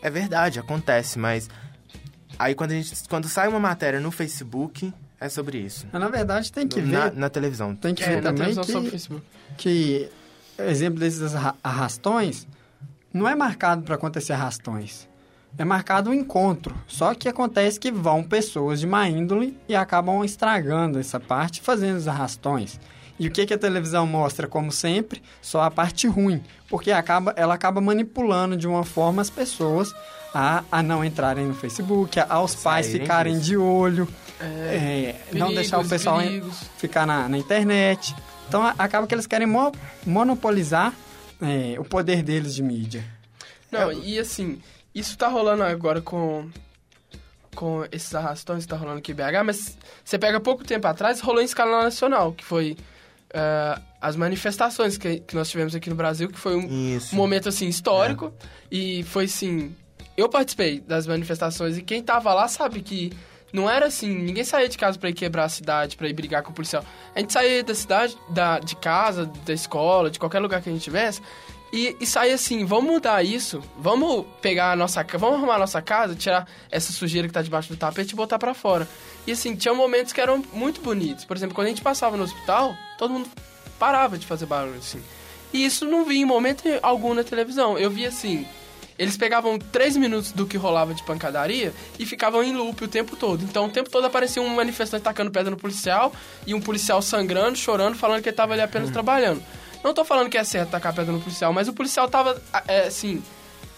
[0.00, 1.48] É verdade, acontece, mas
[2.38, 5.86] aí quando, a gente, quando sai uma matéria no Facebook, é sobre isso.
[5.92, 7.74] Mas, na verdade, tem que na, ver, na televisão.
[7.74, 9.22] tem que É, ver na também televisão sobre o que, Facebook.
[9.58, 10.08] que
[10.58, 12.46] exemplo desses arra- arrastões
[13.12, 15.09] não é marcado para acontecer arrastões.
[15.58, 16.74] É marcado um encontro.
[16.86, 21.96] Só que acontece que vão pessoas de má índole e acabam estragando essa parte, fazendo
[21.98, 22.80] os arrastões.
[23.18, 25.22] E o que, que a televisão mostra, como sempre?
[25.42, 26.42] Só a parte ruim.
[26.70, 29.92] Porque acaba, ela acaba manipulando de uma forma as pessoas
[30.32, 34.08] a, a não entrarem no Facebook, a- aos pais Saírem ficarem de olho,
[34.40, 36.56] É, é, não perigos, deixar o pessoal perigos.
[36.78, 38.14] ficar na, na internet.
[38.48, 39.72] Então a- acaba que eles querem mo-
[40.06, 40.94] monopolizar
[41.42, 43.04] é, o poder deles de mídia.
[43.70, 44.58] Não, e assim,
[44.94, 46.48] isso tá rolando agora com
[47.54, 51.20] com esses arrastões que tá rolando aqui em BH, mas você pega pouco tempo atrás,
[51.20, 52.76] rolou em escala nacional, que foi
[53.34, 57.48] uh, as manifestações que, que nós tivemos aqui no Brasil, que foi um, um momento,
[57.48, 58.46] assim, histórico, é.
[58.70, 59.74] e foi, assim...
[60.16, 63.10] Eu participei das manifestações e quem tava lá sabe que
[63.52, 66.42] não era assim, ninguém saía de casa para ir quebrar a cidade, para ir brigar
[66.42, 66.84] com o policial.
[67.14, 70.72] A gente saía da cidade, da, de casa, da escola, de qualquer lugar que a
[70.72, 71.20] gente tivesse,
[71.72, 75.80] e, e sair assim, vamos mudar isso, vamos pegar a nossa vamos arrumar a nossa
[75.80, 78.88] casa, tirar essa sujeira que tá debaixo do tapete e botar para fora.
[79.26, 81.24] E assim, tinha momentos que eram muito bonitos.
[81.24, 83.28] Por exemplo, quando a gente passava no hospital, todo mundo
[83.78, 85.02] parava de fazer barulho, assim.
[85.52, 87.78] E isso não vi em momento algum na televisão.
[87.78, 88.46] Eu vi assim,
[88.98, 93.16] eles pegavam três minutos do que rolava de pancadaria e ficavam em loop o tempo
[93.16, 93.42] todo.
[93.42, 96.12] Então, o tempo todo aparecia um manifestante tacando pedra no policial
[96.46, 98.92] e um policial sangrando, chorando, falando que ele tava ali apenas uhum.
[98.92, 99.42] trabalhando.
[99.82, 102.86] Não tô falando que é certo tacar pedra no policial, mas o policial tava, é,
[102.86, 103.22] assim,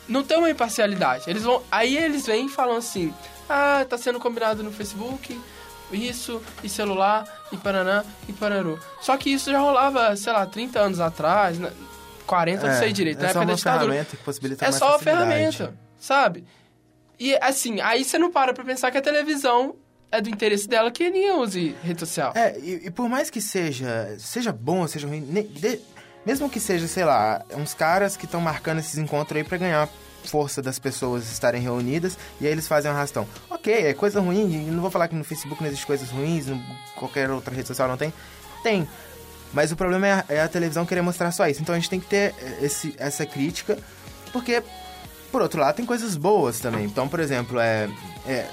[0.08, 1.24] não tem uma imparcialidade.
[1.28, 3.14] Eles vão, aí eles vêm e falam assim,
[3.48, 5.40] ah, tá sendo combinado no Facebook,
[5.92, 8.78] isso, e celular, e Paraná, e Pararu.
[9.00, 11.58] Só que isso já rolava, sei lá, 30 anos atrás,
[12.26, 14.98] 40, é, não sei direito, é na época da ferramenta que possibilita É só uma
[14.98, 16.44] ferramenta, sabe?
[17.18, 19.76] E assim, aí você não para pra pensar que a televisão
[20.12, 22.32] é do interesse dela que ninguém use rede social.
[22.36, 25.80] É, e, e por mais que seja, seja bom seja ruim, ne, de,
[26.24, 29.88] mesmo que seja, sei lá, uns caras que estão marcando esses encontros aí para ganhar
[30.24, 33.26] força das pessoas estarem reunidas e aí eles fazem um arrastão.
[33.50, 36.62] Ok, é coisa ruim, não vou falar que no Facebook não existe coisas ruins, no,
[36.94, 38.12] qualquer outra rede social não tem.
[38.62, 38.86] Tem.
[39.52, 41.60] Mas o problema é a, é a, televisão querer mostrar só isso.
[41.60, 43.78] Então a gente tem que ter esse, essa crítica,
[44.32, 44.62] porque,
[45.30, 46.84] por outro lado, tem coisas boas também.
[46.84, 47.88] Então, por exemplo, é,
[48.26, 48.46] é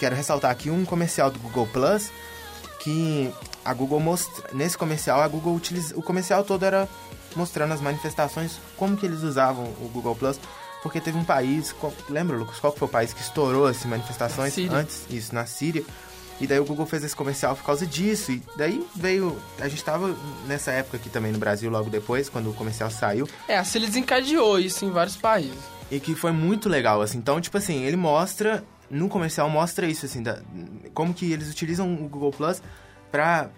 [0.00, 2.10] quero ressaltar aqui um comercial do Google Plus
[2.80, 3.30] que
[3.62, 4.50] a Google mostra.
[4.52, 5.96] Nesse comercial, a Google utiliza.
[5.96, 6.88] O comercial todo era
[7.36, 10.40] mostrando as manifestações, como que eles usavam o Google Plus.
[10.82, 14.56] Porque teve um país, qual, lembra, Lucas, qual foi o país que estourou as manifestações
[14.70, 15.04] antes?
[15.10, 15.84] Isso, na Síria.
[16.40, 18.32] E daí o Google fez esse comercial por causa disso.
[18.32, 19.38] E daí veio.
[19.60, 23.28] A gente tava nessa época aqui também no Brasil, logo depois, quando o comercial saiu.
[23.46, 25.58] É, a Síria desencadeou isso em vários países.
[25.90, 27.18] E que foi muito legal, assim.
[27.18, 28.64] Então, tipo assim, ele mostra.
[28.90, 30.40] No comercial mostra isso, assim, da,
[30.92, 32.60] como que eles utilizam o Google Plus
[33.10, 33.48] pra,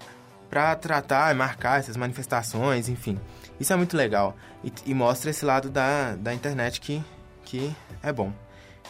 [0.51, 3.19] pra tratar e marcar essas manifestações, enfim.
[3.59, 4.37] Isso é muito legal.
[4.63, 7.03] E, e, mostra esse lado da, da internet que,
[7.45, 8.33] que é bom.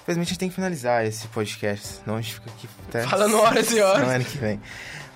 [0.03, 3.38] Infelizmente a gente tem que finalizar esse podcast, senão a gente fica aqui até falando
[3.38, 4.01] horas e horas.
[4.01, 4.61] Semana que vem.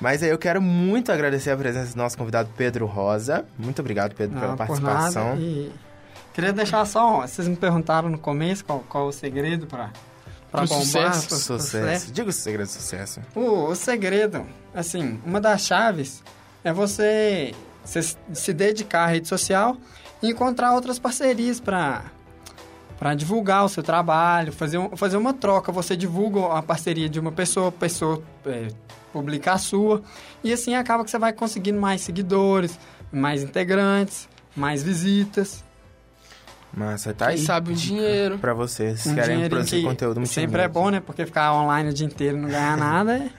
[0.01, 3.45] Mas aí eu quero muito agradecer a presença do nosso convidado Pedro Rosa.
[3.59, 5.31] Muito obrigado, Pedro, Não, pela participação.
[5.31, 5.73] Por e
[6.33, 9.91] queria deixar só, vocês me perguntaram no começo qual, qual o segredo para
[10.57, 11.29] para bombar, sucesso.
[11.29, 12.13] Pro, pro sucesso.
[12.13, 13.21] Diga o segredo do sucesso.
[13.35, 16.23] O, o segredo, assim, uma das chaves
[16.65, 17.55] é você,
[17.85, 18.03] você
[18.33, 19.77] se dedicar à rede social
[20.23, 22.05] e encontrar outras parcerias para
[22.99, 25.71] para divulgar o seu trabalho, fazer, um, fazer uma troca.
[25.71, 28.69] Você divulga a parceria de uma pessoa, a pessoa é,
[29.13, 30.03] publica a sua,
[30.43, 32.79] e assim acaba que você vai conseguindo mais seguidores,
[33.13, 34.27] mais integrantes,
[34.57, 35.63] mais visitas.
[36.77, 37.39] Massa, tá aí.
[37.39, 38.39] sabe o dinheiro.
[38.39, 41.01] Pra vocês um querem produzir conteúdo muito Sempre é bom, né?
[41.01, 43.31] Porque ficar online o dia inteiro e não ganhar nada é,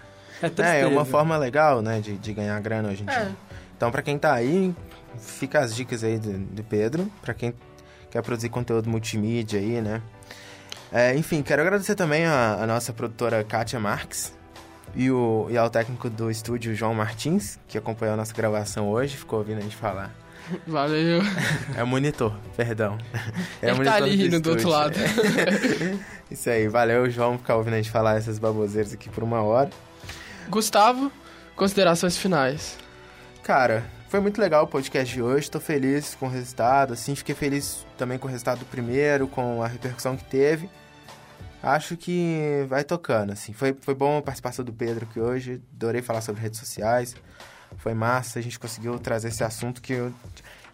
[0.41, 0.69] é tristeza.
[0.69, 1.99] É, é uma forma legal, né?
[1.99, 3.15] De, de ganhar grana hoje em dia.
[3.15, 3.31] É.
[3.77, 4.73] Então, pra quem tá aí,
[5.19, 7.11] fica as dicas aí de, de Pedro.
[7.21, 7.53] Pra quem
[8.09, 10.01] quer produzir conteúdo multimídia aí, né?
[10.91, 14.33] É, enfim, quero agradecer também a, a, nossa produtora Kátia Marques
[14.95, 19.15] e, o, e ao técnico do estúdio João Martins, que acompanhou a nossa gravação hoje,
[19.15, 20.11] ficou ouvindo a gente falar.
[20.67, 21.21] Valeu.
[21.75, 22.97] É o monitor, perdão.
[23.61, 24.95] É Ele tá ali rindo do outro lado.
[26.29, 29.69] Isso aí, valeu, João, ficar ouvindo a gente falar essas baboseiras aqui por uma hora.
[30.49, 31.11] Gustavo,
[31.55, 32.77] considerações finais.
[33.41, 37.33] Cara, foi muito legal o podcast de hoje, tô feliz com o resultado, assim, fiquei
[37.33, 40.69] feliz também com o resultado do primeiro, com a repercussão que teve.
[41.63, 43.53] Acho que vai tocando, assim.
[43.53, 47.15] Foi, foi bom a participação do Pedro aqui hoje, adorei falar sobre redes sociais
[47.75, 50.13] foi massa, a gente conseguiu trazer esse assunto que eu,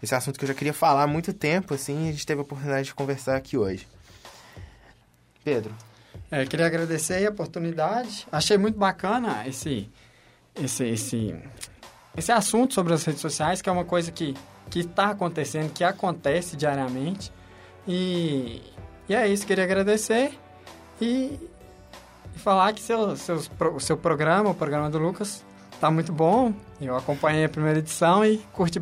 [0.04, 2.42] esse assunto que eu já queria falar há muito tempo, assim, a gente teve a
[2.42, 3.86] oportunidade de conversar aqui hoje.
[5.42, 5.74] Pedro.
[6.30, 8.26] É, queria agradecer a oportunidade.
[8.30, 9.90] Achei muito bacana esse,
[10.54, 11.34] esse, esse,
[12.16, 14.34] esse assunto sobre as redes sociais, que é uma coisa que
[14.70, 17.32] que está acontecendo, que acontece diariamente.
[17.86, 18.62] E,
[19.08, 20.38] e é isso, queria agradecer
[21.00, 21.38] e,
[22.34, 23.40] e falar que seu, seu,
[23.74, 25.44] o seu programa, o programa do Lucas,
[25.80, 26.52] tá muito bom.
[26.80, 28.80] Eu acompanhei a primeira edição e curti.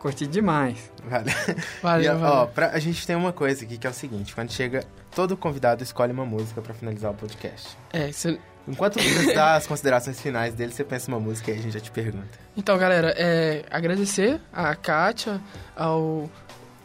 [0.00, 0.90] Curti demais.
[1.04, 1.34] Valeu.
[1.82, 4.50] Valeu, e, Ó, pra, a gente tem uma coisa aqui que é o seguinte: quando
[4.50, 4.82] chega,
[5.14, 7.76] todo convidado escolhe uma música para finalizar o podcast.
[7.92, 8.38] É, você.
[8.68, 11.80] Enquanto você dá as considerações finais dele, você pensa uma música e a gente já
[11.80, 12.28] te pergunta.
[12.56, 15.40] Então, galera, é, agradecer a Kátia,
[15.74, 16.30] ao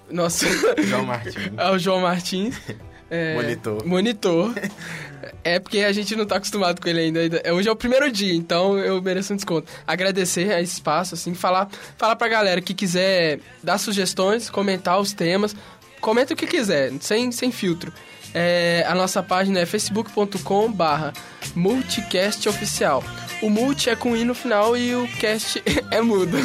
[0.09, 0.45] nosso...
[0.83, 1.35] João Martins.
[1.57, 2.59] ao João Martins.
[3.07, 3.85] É, Monitor.
[3.85, 4.53] Monitor.
[5.43, 7.19] É porque a gente não tá acostumado com ele ainda.
[7.19, 9.71] ainda- Hoje é o primeiro dia, então eu mereço um desconto.
[9.85, 15.13] Agradecer a esse espaço, assim, falar, falar pra galera que quiser dar sugestões, comentar os
[15.13, 15.55] temas.
[16.01, 17.91] Comenta o que quiser, sem, sem filtro.
[18.33, 21.13] É, a nossa página é facebook.com barra
[21.55, 23.03] multicastoficial.
[23.41, 25.61] O multi é com i no final e o cast
[25.91, 26.37] é mudo.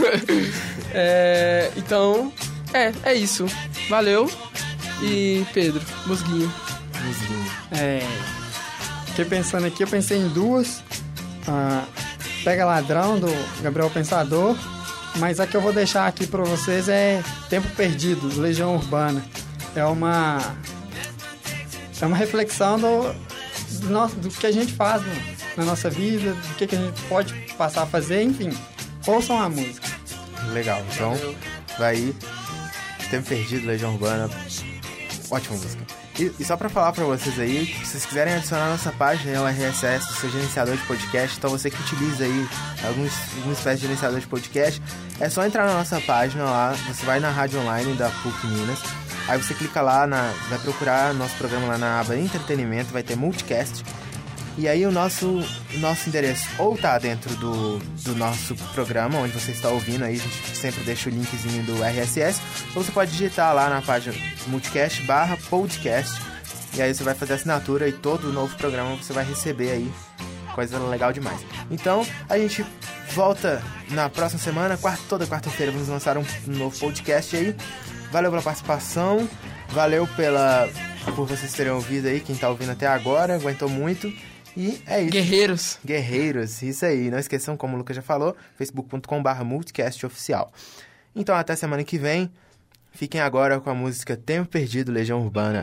[0.94, 2.32] É, então,
[2.72, 3.46] é, é isso.
[3.88, 4.30] Valeu.
[5.02, 6.52] E Pedro, musguinho.
[7.04, 7.50] Musguinho.
[7.72, 8.00] É,
[9.24, 10.82] fiquei pensando aqui, eu pensei em duas.
[11.46, 11.84] Ah,
[12.44, 13.26] Pega Ladrão, do
[13.62, 14.56] Gabriel Pensador.
[15.16, 19.22] Mas a que eu vou deixar aqui pra vocês é Tempo Perdido, do Legião Urbana.
[19.74, 20.38] É uma...
[22.00, 23.12] É uma reflexão do,
[23.80, 26.78] do, nosso- do que a gente faz no- na nossa vida, do que, que a
[26.78, 28.50] gente pode passar a fazer, enfim.
[29.06, 29.86] Ouçam a música.
[30.52, 30.82] Legal.
[30.94, 31.14] Então,
[31.78, 32.16] vai aí.
[33.10, 34.30] Tempo Perdido, Legião Urbana.
[35.30, 35.84] Ótima música.
[36.18, 39.32] E, e só pra falar pra vocês aí, se vocês quiserem adicionar a nossa página,
[39.32, 41.38] é o RSS do seu gerenciador de podcast.
[41.38, 42.48] Então, você que utiliza aí
[42.86, 44.82] alguns, alguma espécie de gerenciador de podcast,
[45.18, 46.74] é só entrar na nossa página lá.
[46.88, 48.80] Você vai na rádio online da PUC Minas.
[49.28, 53.16] Aí você clica lá, na, vai procurar nosso programa lá na aba Entretenimento, vai ter
[53.16, 53.84] Multicast.
[54.59, 55.42] E aí o nosso,
[55.78, 60.18] nosso endereço ou tá dentro do, do nosso programa, onde você está ouvindo, aí a
[60.18, 62.40] gente sempre deixa o linkzinho do RSS,
[62.74, 64.14] ou você pode digitar lá na página
[64.48, 66.20] multicast barra podcast,
[66.74, 69.92] e aí você vai fazer assinatura e todo o novo programa você vai receber aí,
[70.55, 71.40] coisa legal demais.
[71.70, 72.64] Então, a gente
[73.12, 77.55] volta na próxima semana, quarta, toda quarta-feira vamos lançar um, um novo podcast aí.
[78.12, 79.28] Valeu pela participação,
[79.70, 80.68] valeu pela
[81.14, 84.12] por vocês terem ouvido aí, quem tá ouvindo até agora, aguentou muito.
[84.57, 85.11] E é isso.
[85.11, 85.78] Guerreiros.
[85.84, 87.11] Guerreiros, isso aí.
[87.11, 90.53] Não esqueçam, como o Lucas já falou, facebook.com.br multicastoficial.
[91.14, 92.30] Então, até semana que vem.
[92.92, 95.62] Fiquem agora com a música Tempo Perdido, Legião Urbana.